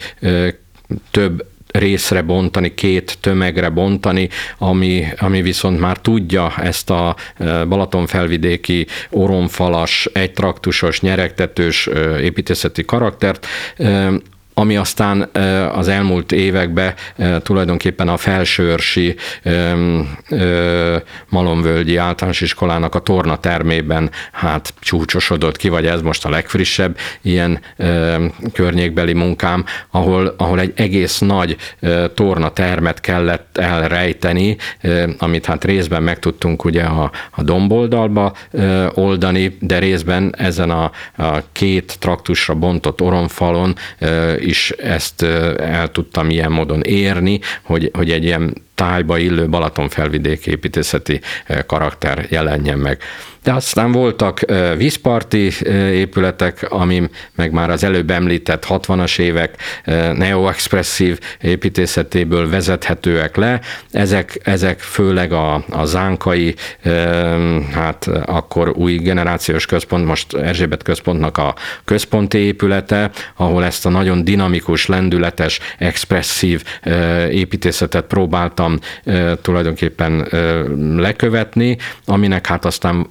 több 1.12 1.51
részre 1.72 2.22
bontani, 2.22 2.74
két 2.74 3.18
tömegre 3.22 3.70
bontani, 3.70 4.30
ami, 4.58 5.06
ami 5.18 5.42
viszont 5.42 5.80
már 5.80 5.98
tudja 5.98 6.54
ezt 6.58 6.90
a 6.90 7.16
Balatonfelvidéki 7.68 8.88
oromfalas, 9.10 10.10
egytraktusos, 10.14 11.02
nyeregtetős 11.02 11.90
építészeti 12.22 12.86
karaktert, 12.86 13.48
ami 14.54 14.76
aztán 14.76 15.30
az 15.74 15.88
elmúlt 15.88 16.32
években 16.32 16.94
tulajdonképpen 17.40 18.08
a 18.08 18.18
felsőrsi 18.18 19.16
Malomvölgyi 21.30 21.96
általános 21.96 22.42
iskolának 22.42 22.96
a 22.96 23.00
torna 23.00 23.38
termében 23.38 24.10
hát 24.32 24.74
csúcsosodott 24.80 25.58
ki, 25.58 25.70
vagy 25.70 25.86
ez 25.86 26.02
most 26.02 26.26
a 26.26 26.30
legfrissebb 26.30 26.98
ilyen 27.22 27.60
környékbeli 28.54 29.14
munkám, 29.14 29.66
ahol, 29.92 30.36
ahol 30.38 30.60
egy 30.60 30.74
egész 30.76 31.20
nagy 31.20 31.58
torna 32.14 32.50
termet 32.50 33.00
kellett 33.00 33.58
elrejteni, 33.58 34.58
amit 35.18 35.46
hát 35.46 35.66
részben 35.66 36.04
meg 36.04 36.20
tudtunk 36.20 36.66
ugye 36.66 36.84
a, 36.84 37.12
a 37.32 37.44
domboldalba 37.44 38.34
oldani, 38.94 39.58
de 39.60 39.80
részben 39.80 40.36
ezen 40.38 40.70
a, 40.70 40.92
a 41.18 41.40
két 41.52 42.00
traktusra 42.00 42.54
bontott 42.54 43.02
oromfalon 43.02 43.76
is 44.42 44.72
ezt 44.72 45.22
el 45.58 45.92
tudtam 45.92 46.30
ilyen 46.30 46.52
módon 46.52 46.82
érni, 46.82 47.40
hogy, 47.62 47.92
hogy 47.94 48.12
egy 48.12 48.24
ilyen 48.24 48.54
tájba 48.76 49.18
illő 49.18 49.50
Balaton 49.50 49.90
felvidék 49.90 50.48
építészeti 50.48 51.22
karakter 51.66 52.26
jelenjen 52.30 52.78
meg. 52.78 53.02
De 53.44 53.54
aztán 53.54 53.92
voltak 53.92 54.40
vízparti 54.78 55.52
épületek, 55.92 56.66
ami 56.70 57.10
meg 57.36 57.52
már 57.52 57.70
az 57.70 57.84
előbb 57.84 58.10
említett 58.12 58.66
60-as 58.70 59.20
évek 59.20 59.56
neoexpresszív 60.14 61.20
építészetéből 61.42 62.50
vezethetőek 62.50 63.36
le. 63.36 63.62
Ezek, 63.92 64.40
ezek 64.44 64.80
főleg 64.80 65.32
a, 65.32 65.64
a 65.70 65.86
zánkai, 65.86 66.56
hát 67.74 68.10
akkor 68.26 68.70
új 68.70 68.96
generációs 68.96 69.66
központ, 69.66 70.06
most 70.06 70.34
Erzsébet 70.34 70.84
központnak 70.84 71.38
a 71.38 71.56
központi 71.86 72.38
épülete, 72.38 73.12
ahol 73.36 73.66
ezt 73.66 73.86
a 73.86 73.90
nagyon 73.90 74.24
dinamikus, 74.24 74.86
lendületes, 74.86 75.60
expresszív 75.78 76.64
építészetet 77.30 78.06
próbáltam 78.06 78.80
tulajdonképpen 79.42 80.28
lekövetni, 80.98 81.78
aminek 82.06 82.48
hát 82.48 82.66
aztán 82.66 83.08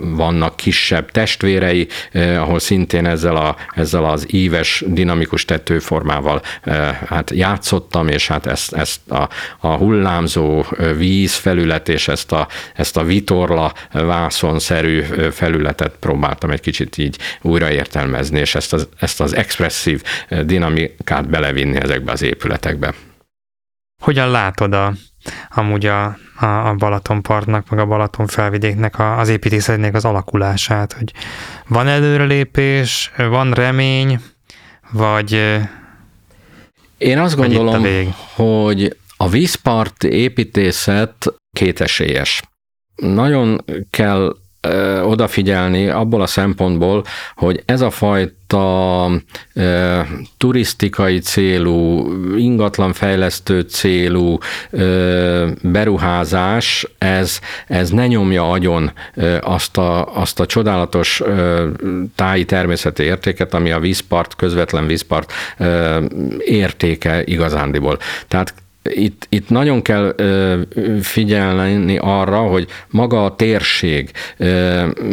vannak 0.00 0.56
kisebb 0.56 1.10
testvérei, 1.10 1.88
eh, 2.12 2.42
ahol 2.42 2.58
szintén 2.58 3.06
ezzel, 3.06 3.36
a, 3.36 3.56
ezzel 3.74 4.04
az 4.04 4.26
íves, 4.34 4.84
dinamikus 4.86 5.44
tetőformával 5.44 6.42
eh, 6.62 6.98
hát 7.06 7.30
játszottam, 7.30 8.08
és 8.08 8.28
hát 8.28 8.46
ezt, 8.46 8.72
ezt 8.72 9.10
a, 9.10 9.28
a 9.58 9.68
hullámzó 9.68 10.64
eh, 10.78 10.96
víz 10.96 11.42
és 11.84 12.08
ezt 12.08 12.32
a, 12.32 12.48
ezt 12.74 12.96
a 12.96 13.02
vitorla 13.04 13.72
vászonszerű 13.92 15.00
felületet 15.30 15.94
próbáltam 16.00 16.50
egy 16.50 16.60
kicsit 16.60 16.98
így 16.98 17.18
újraértelmezni, 17.42 18.38
és 18.38 18.54
ezt 18.54 18.72
az, 18.72 18.88
ezt 18.98 19.20
az 19.20 19.36
expresszív 19.36 20.02
dinamikát 20.44 21.28
belevinni 21.28 21.76
ezekbe 21.76 22.12
az 22.12 22.22
épületekbe. 22.22 22.94
Hogyan 24.02 24.30
látod 24.30 24.74
a 24.74 24.92
amúgy 25.50 25.86
a, 25.86 26.16
a, 26.36 26.46
a 26.46 26.74
Balatonpartnak, 26.74 27.68
meg 27.70 27.78
a 27.78 27.86
Balaton 27.86 28.26
felvidéknek 28.26 28.98
a, 28.98 29.18
az 29.18 29.28
építészetnek 29.28 29.94
az 29.94 30.04
alakulását, 30.04 30.92
hogy 30.92 31.12
van 31.68 31.88
előrelépés, 31.88 33.12
van 33.16 33.52
remény, 33.52 34.20
vagy 34.90 35.60
Én 36.98 37.18
azt 37.18 37.36
gondolom, 37.36 37.84
hogy 38.34 38.96
a 39.16 39.28
vízpart 39.28 40.04
építészet 40.04 41.34
kétesélyes. 41.56 42.42
Nagyon 42.96 43.64
kell 43.90 44.36
odafigyelni 45.04 45.88
abból 45.88 46.22
a 46.22 46.26
szempontból, 46.26 47.04
hogy 47.36 47.62
ez 47.64 47.80
a 47.80 47.90
fajta 47.90 49.10
e, 49.54 50.06
turisztikai 50.36 51.18
célú, 51.18 52.08
ingatlanfejlesztő 52.36 53.60
célú 53.60 54.38
e, 54.70 54.78
beruházás, 55.62 56.86
ez, 56.98 57.40
ez 57.66 57.90
ne 57.90 58.06
nyomja 58.06 58.50
agyon 58.50 58.92
e, 59.14 59.38
azt, 59.38 59.76
a, 59.78 60.16
azt 60.16 60.40
a 60.40 60.46
csodálatos 60.46 61.20
e, 61.20 61.62
táji 62.14 62.44
természeti 62.44 63.02
értéket, 63.02 63.54
ami 63.54 63.70
a 63.70 63.80
vízpart, 63.80 64.36
közvetlen 64.36 64.86
vízpart 64.86 65.32
e, 65.56 65.98
értéke 66.38 67.22
igazándiból. 67.24 67.98
Tehát 68.28 68.54
itt, 68.82 69.26
itt 69.28 69.48
nagyon 69.48 69.82
kell 69.82 70.14
figyelni 71.02 71.98
arra, 72.00 72.38
hogy 72.38 72.66
maga 72.90 73.24
a 73.24 73.36
térség 73.36 74.10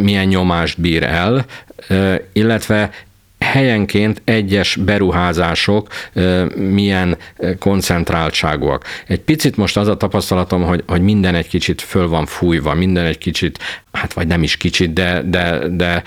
milyen 0.02 0.26
nyomást 0.26 0.80
bír 0.80 1.02
el, 1.02 1.44
illetve 2.32 2.90
helyenként 3.40 4.22
egyes 4.24 4.76
beruházások 4.76 5.88
milyen 6.54 7.16
koncentráltságúak. 7.58 8.84
Egy 9.06 9.20
picit 9.20 9.56
most 9.56 9.76
az 9.76 9.88
a 9.88 9.96
tapasztalatom, 9.96 10.62
hogy, 10.62 10.82
hogy 10.86 11.00
minden 11.00 11.34
egy 11.34 11.48
kicsit 11.48 11.80
föl 11.80 12.08
van 12.08 12.26
fújva, 12.26 12.74
minden 12.74 13.04
egy 13.04 13.18
kicsit, 13.18 13.58
hát 13.92 14.12
vagy 14.12 14.26
nem 14.26 14.42
is 14.42 14.56
kicsit, 14.56 14.92
de, 14.92 15.22
de, 15.22 15.68
de 15.68 16.02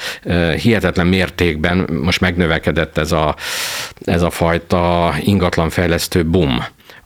hihetetlen 0.56 1.08
mértékben 1.08 1.90
most 2.04 2.22
megnövekedett 2.22 2.98
ez 2.98 3.12
a, 3.12 3.36
ez 4.04 4.22
a 4.22 4.30
fajta 4.30 5.14
ingatlanfejlesztő 5.24 6.26
boom 6.26 6.64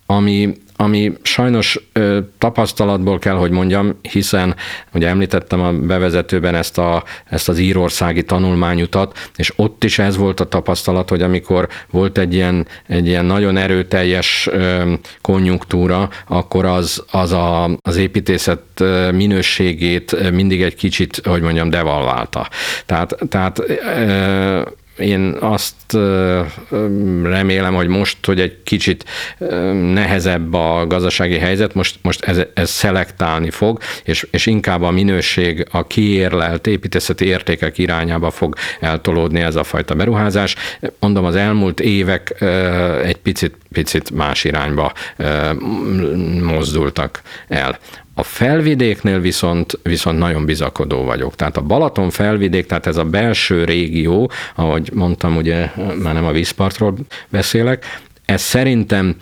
ami, 0.09 0.53
ami 0.75 1.13
sajnos 1.21 1.79
ö, 1.93 2.19
tapasztalatból 2.37 3.19
kell, 3.19 3.35
hogy 3.35 3.51
mondjam, 3.51 3.99
hiszen 4.01 4.55
ugye 4.93 5.07
említettem 5.07 5.61
a 5.61 5.71
bevezetőben 5.71 6.55
ezt, 6.55 6.77
a, 6.77 7.03
ezt 7.25 7.49
az 7.49 7.59
írországi 7.59 8.23
tanulmányutat, 8.23 9.29
és 9.35 9.53
ott 9.55 9.83
is 9.83 9.99
ez 9.99 10.17
volt 10.17 10.39
a 10.39 10.47
tapasztalat, 10.47 11.09
hogy 11.09 11.21
amikor 11.21 11.67
volt 11.89 12.17
egy 12.17 12.33
ilyen, 12.33 12.67
egy 12.87 13.07
ilyen 13.07 13.25
nagyon 13.25 13.57
erőteljes 13.57 14.47
ö, 14.51 14.93
konjunktúra, 15.21 16.09
akkor 16.27 16.65
az, 16.65 17.03
az 17.11 17.31
a, 17.31 17.69
az 17.81 17.95
építészet 17.95 18.83
minőségét 19.11 20.31
mindig 20.31 20.61
egy 20.61 20.75
kicsit, 20.75 21.21
hogy 21.23 21.41
mondjam, 21.41 21.69
devalválta. 21.69 22.47
Tehát, 22.85 23.17
tehát 23.29 23.59
ö, 23.69 24.61
én 24.97 25.37
azt 25.39 25.93
remélem, 27.23 27.73
hogy 27.73 27.87
most, 27.87 28.25
hogy 28.25 28.39
egy 28.39 28.57
kicsit 28.63 29.05
nehezebb 29.93 30.53
a 30.53 30.85
gazdasági 30.87 31.37
helyzet, 31.37 31.73
most, 31.73 31.99
most 32.01 32.23
ez, 32.23 32.39
ez 32.53 32.69
szelektálni 32.69 33.49
fog, 33.49 33.79
és, 34.03 34.27
és 34.31 34.45
inkább 34.45 34.81
a 34.81 34.91
minőség, 34.91 35.67
a 35.71 35.87
kiérlelt 35.87 36.67
építészeti 36.67 37.25
értékek 37.25 37.77
irányába 37.77 38.31
fog 38.31 38.55
eltolódni 38.79 39.41
ez 39.41 39.55
a 39.55 39.63
fajta 39.63 39.95
beruházás. 39.95 40.55
Mondom, 40.99 41.25
az 41.25 41.35
elmúlt 41.35 41.79
évek 41.79 42.41
egy 43.03 43.17
picit, 43.17 43.55
picit 43.71 44.11
más 44.11 44.43
irányba 44.43 44.93
mozdultak 46.41 47.21
el. 47.47 47.79
A 48.19 48.23
felvidéknél 48.23 49.19
viszont, 49.19 49.79
viszont 49.83 50.17
nagyon 50.17 50.45
bizakodó 50.45 51.03
vagyok. 51.03 51.35
Tehát 51.35 51.57
a 51.57 51.61
Balaton 51.61 52.09
felvidék, 52.09 52.65
tehát 52.65 52.85
ez 52.87 52.97
a 52.97 53.03
belső 53.03 53.63
régió, 53.63 54.31
ahogy 54.55 54.89
mondtam, 54.93 55.35
ugye 55.35 55.71
már 56.03 56.13
nem 56.13 56.25
a 56.25 56.31
vízpartról 56.31 56.93
beszélek, 57.29 57.85
ez 58.25 58.41
szerintem 58.41 59.15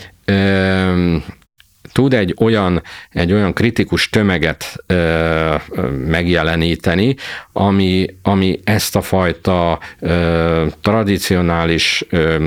tud 1.92 2.14
egy 2.14 2.36
olyan, 2.40 2.82
egy 3.10 3.34
olyan 3.34 3.54
kritikus 3.54 4.10
tömeget 4.10 4.76
ö, 4.88 5.56
megjeleníteni, 6.06 7.16
ami, 7.54 8.06
ami 8.22 8.60
ezt 8.64 8.96
a 8.96 9.02
fajta 9.02 9.80
ö, 10.00 10.66
tradicionális 10.82 12.06
ö, 12.10 12.46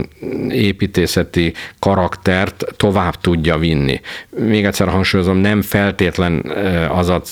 építészeti 0.48 1.52
karaktert 1.78 2.64
tovább 2.76 3.14
tudja 3.20 3.58
vinni. 3.58 4.00
Még 4.28 4.64
egyszer 4.64 4.88
hangsúlyozom, 4.88 5.36
nem 5.36 5.62
feltétlen 5.62 6.52
az 6.90 7.08
a 7.08 7.22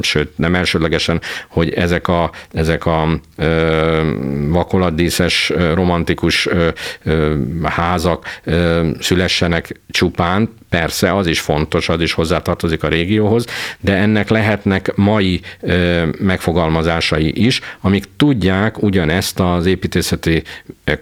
sőt 0.00 0.38
nem 0.38 0.54
elsődlegesen, 0.54 1.20
hogy 1.48 1.72
ezek 1.72 2.08
a, 2.08 2.30
ezek 2.52 2.86
a 2.86 3.20
ö, 3.36 4.12
vakolatdíszes, 4.48 5.52
romantikus 5.74 6.46
ö, 6.46 6.68
ö, 7.02 7.34
házak 7.62 8.26
ö, 8.44 8.88
szülessenek 9.00 9.80
csupán, 9.90 10.50
persze, 10.80 11.16
az 11.16 11.26
is 11.26 11.40
fontos, 11.40 11.88
az 11.88 12.00
is 12.00 12.12
hozzátartozik 12.12 12.82
a 12.82 12.88
régióhoz, 12.88 13.46
de 13.80 13.94
ennek 13.94 14.28
lehetnek 14.28 14.96
mai 14.96 15.40
megfogalmazásai 16.18 17.44
is, 17.44 17.60
amik 17.80 18.04
tudják 18.16 18.82
ugyanezt 18.82 19.40
az 19.40 19.66
építészeti 19.66 20.42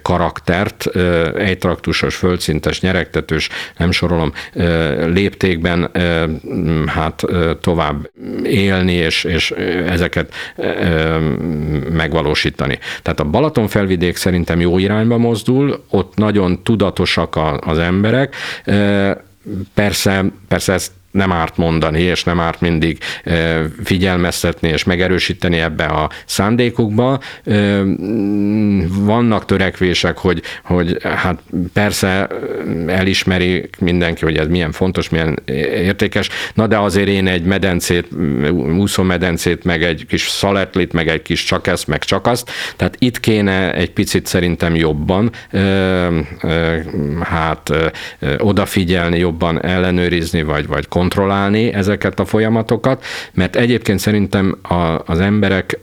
karaktert, 0.03 0.87
egytraktusos, 1.37 2.15
földszintes, 2.15 2.81
nyeregtetős, 2.81 3.49
nem 3.77 3.91
sorolom, 3.91 4.33
léptékben 5.07 5.91
hát 6.87 7.23
tovább 7.61 8.11
élni, 8.45 8.93
és, 8.93 9.25
és 9.25 9.51
ezeket 9.87 10.35
megvalósítani. 11.93 12.79
Tehát 13.03 13.21
a 13.21 13.25
Balaton 13.25 13.69
felvidék 13.69 14.17
szerintem 14.17 14.61
jó 14.61 14.79
irányba 14.79 15.19
mozdul, 15.19 15.85
ott 15.91 16.17
nagyon 16.17 16.63
tudatosak 16.63 17.39
az 17.61 17.79
emberek, 17.79 18.35
Persze, 19.75 20.25
persze 20.49 20.73
ezt 20.73 20.93
nem 21.13 21.33
árt 21.33 21.57
mondani, 21.57 22.01
és 22.01 22.25
nem 22.25 22.41
árt 22.41 22.61
mindig 22.61 22.99
figyelmeztetni 23.85 24.69
és 24.69 24.85
megerősíteni 24.85 25.59
ebbe 25.59 25.85
a 25.85 26.11
szándékukba. 26.25 27.21
Vannak 28.89 29.45
törekvések, 29.45 30.19
hogy, 30.19 30.43
hogy 30.65 30.97
hát 31.03 31.43
persze 31.73 32.29
elismeri 32.87 33.69
mindenki, 33.79 34.25
hogy 34.25 34.37
ez 34.37 34.47
milyen 34.47 34.73
fontos, 34.73 35.09
milyen 35.09 35.39
értékes, 35.75 36.29
na 36.55 36.67
de 36.67 36.79
azért 36.79 37.09
én 37.09 37.27
egy 37.27 37.45
medencét, 37.45 38.09
úszómedencét, 38.79 39.65
meg 39.65 39.83
egy 39.83 40.07
kis 40.09 40.29
szaletlit, 40.29 40.93
meg 40.93 41.09
egy 41.09 41.23
kis 41.23 41.45
csak 41.45 41.67
ezt, 41.67 41.87
meg 41.87 42.05
csak 42.05 42.27
azt, 42.27 42.51
tehát 42.77 42.97
itt 42.99 43.21
kéne 43.21 43.75
egy 43.75 43.91
picit 43.91 44.27
szerintem 44.27 44.75
jobban 44.75 45.31
hát 47.21 47.71
odafigyelni, 48.39 49.19
jobban 49.19 49.65
ellenőrizni, 49.65 50.43
vagy, 50.43 50.67
vagy 50.67 50.89
kontrollálni 51.03 51.73
ezeket 51.73 52.21
a 52.21 52.25
folyamatokat, 52.25 53.05
mert 53.33 53.57
egyébként 53.57 53.99
szerintem 53.99 54.59
a, 54.63 54.99
az 55.07 55.21
emberek 55.21 55.79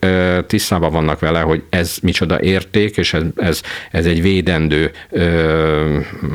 tisztában 0.48 0.92
vannak 0.92 1.20
vele, 1.20 1.40
hogy 1.40 1.64
ez 1.70 1.98
micsoda 2.02 2.42
érték, 2.42 2.98
és 2.98 3.14
ez, 3.14 3.24
ez, 3.36 3.62
ez 3.92 4.06
egy 4.06 4.22
védendő, 4.22 4.92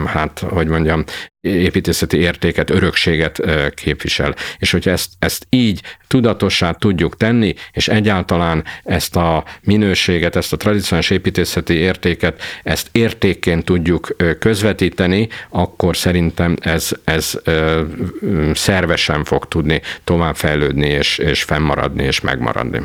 hát, 0.07 0.39
hogy 0.39 0.67
mondjam, 0.67 1.05
építészeti 1.45 2.17
értéket, 2.17 2.71
örökséget 2.71 3.43
képvisel. 3.75 4.35
És 4.59 4.71
hogyha 4.71 4.91
ezt, 4.91 5.11
ezt 5.19 5.47
így 5.49 5.81
tudatossá 6.07 6.71
tudjuk 6.71 7.17
tenni, 7.17 7.55
és 7.73 7.89
egyáltalán 7.89 8.65
ezt 8.85 9.17
a 9.17 9.45
minőséget, 9.63 10.37
ezt 10.37 10.53
a 10.53 10.57
tradicionális 10.57 11.11
építészeti 11.11 11.75
értéket, 11.75 12.43
ezt 12.63 12.89
értékként 12.93 13.65
tudjuk 13.65 14.17
közvetíteni, 14.39 15.29
akkor 15.49 15.97
szerintem 15.97 16.57
ez, 16.61 16.91
ez 17.05 17.41
szervesen 18.53 19.25
fog 19.25 19.49
tudni 19.49 19.81
továbbfejlődni, 20.05 20.89
és, 20.89 21.19
és 21.19 21.43
fennmaradni, 21.43 22.05
és 22.05 22.21
megmaradni. 22.21 22.81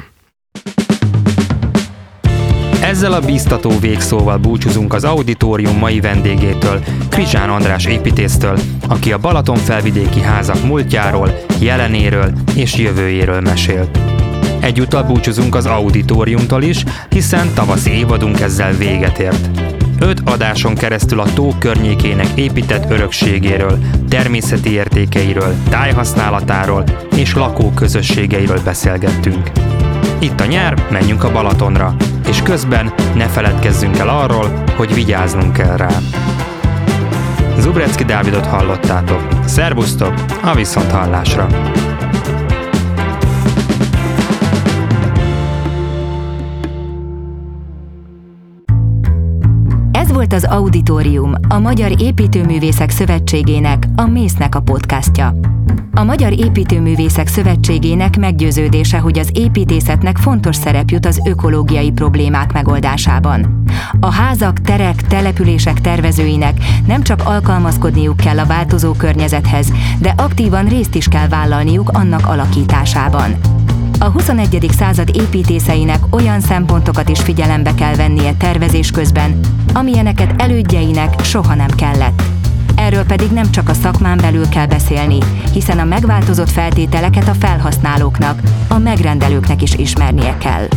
Ezzel 2.90 3.14
a 3.14 3.20
bíztató 3.20 3.80
végszóval 3.80 4.38
búcsúzunk 4.38 4.94
az 4.94 5.04
auditorium 5.04 5.78
mai 5.78 6.00
vendégétől, 6.00 6.84
Krizsán 7.10 7.50
András 7.50 7.86
építésztől, 7.86 8.60
aki 8.88 9.12
a 9.12 9.18
Balaton 9.18 9.56
felvidéki 9.56 10.22
házak 10.22 10.64
múltjáról, 10.64 11.40
jelenéről 11.60 12.32
és 12.56 12.76
jövőjéről 12.76 13.42
mesélt. 13.42 14.00
Egyúttal 14.60 15.04
búcsúzunk 15.04 15.56
az 15.56 15.66
auditoriumtól 15.66 16.64
is, 16.64 16.84
hiszen 17.10 17.54
tavaszi 17.54 17.92
évadunk 17.92 18.40
ezzel 18.40 18.72
véget 18.72 19.20
ért. 19.20 19.50
Öt 20.00 20.22
adáson 20.26 20.76
keresztül 20.76 21.20
a 21.20 21.34
tó 21.34 21.54
környékének 21.60 22.30
épített 22.36 22.92
örökségéről, 22.92 23.78
természeti 24.08 24.72
értékeiről, 24.72 25.56
tájhasználatáról 25.70 26.84
és 27.16 27.34
lakóközösségeiről 27.34 28.62
beszélgettünk. 28.64 29.52
Itt 30.20 30.40
a 30.40 30.46
nyár, 30.46 30.88
menjünk 30.92 31.24
a 31.24 31.32
Balatonra, 31.32 31.96
és 32.30 32.42
közben 32.42 32.94
ne 33.16 33.28
feledkezzünk 33.28 33.98
el 33.98 34.10
arról, 34.10 34.64
hogy 34.76 34.94
vigyáznunk 34.94 35.54
kell 35.54 35.78
rá. 35.78 35.98
Zubrecki 37.58 38.04
Dávidot 38.04 38.46
hallottátok. 38.46 39.22
Szervusztok, 39.46 40.14
a 40.44 40.56
viszont 40.56 40.92
volt 50.30 50.44
az 50.44 50.52
Auditorium, 50.52 51.34
a 51.48 51.60
Magyar 51.60 52.02
Építőművészek 52.02 52.90
Szövetségének, 52.90 53.88
a 53.96 54.06
Mésznek 54.06 54.56
a 54.56 54.60
podcastja. 54.60 55.34
A 55.94 56.04
Magyar 56.04 56.32
Építőművészek 56.40 57.28
Szövetségének 57.28 58.18
meggyőződése, 58.18 58.98
hogy 58.98 59.20
az 59.20 59.30
építészetnek 59.34 60.18
fontos 60.18 60.56
szerep 60.56 60.90
jut 60.90 61.06
az 61.06 61.22
ökológiai 61.26 61.92
problémák 61.92 62.54
megoldásában. 62.54 63.64
A 64.00 64.12
házak, 64.12 64.62
terek, 64.62 65.08
települések 65.08 65.82
tervezőinek 65.82 66.58
nem 66.88 67.04
csak 67.04 67.22
alkalmazkodniuk 67.26 68.18
kell 68.18 68.40
a 68.40 68.46
változó 68.46 68.92
környezethez, 68.92 69.74
de 70.00 70.14
aktívan 70.18 70.66
részt 70.66 70.96
is 70.96 71.08
kell 71.08 71.28
vállalniuk 71.28 71.90
annak 71.90 72.28
alakításában. 72.28 73.59
A 74.02 74.10
21. 74.10 74.66
század 74.78 75.16
építészeinek 75.16 76.04
olyan 76.10 76.41
szempontokat 76.41 77.10
is 77.10 77.20
figyelembe 77.20 77.74
kell 77.76 77.95
vennie 77.95 78.34
tervezés 78.34 78.91
közben, 78.91 79.39
amilyeneket 79.74 80.41
elődjeinek 80.41 81.24
soha 81.24 81.56
nem 81.56 81.70
kellett. 81.70 82.22
Erről 82.76 83.04
pedig 83.04 83.32
nem 83.32 83.52
csak 83.52 83.70
a 83.70 83.74
szakmán 83.74 84.18
belül 84.18 84.50
kell 84.50 84.66
beszélni, 84.66 85.18
hiszen 85.54 85.80
a 85.80 85.84
megváltozott 85.84 86.50
feltételeket 86.50 87.28
a 87.28 87.34
felhasználóknak, 87.34 88.41
a 88.68 88.78
megrendelőknek 88.78 89.62
is 89.62 89.76
ismernie 89.76 90.38
kell. 90.38 90.68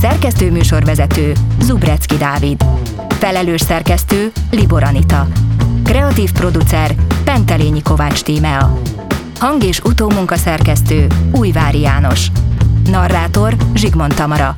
Szerkesztő 0.00 0.50
műsorvezető 0.50 1.32
Zubrecki 1.60 2.16
Dávid. 2.16 2.64
Felelős 3.08 3.60
szerkesztő 3.60 4.32
Libor 4.50 4.82
Anita. 4.82 5.26
Kreatív 5.82 6.32
producer 6.32 6.94
Pentelényi 7.24 7.82
Kovács 7.82 8.22
Tímea. 8.22 8.80
Hang- 9.38 9.62
és 9.62 9.80
utómunkaszerkesztő 9.80 11.06
Újvári 11.32 11.80
János. 11.80 12.26
Narrátor 12.90 13.56
Zsigmond 13.74 14.14
Tamara. 14.14 14.56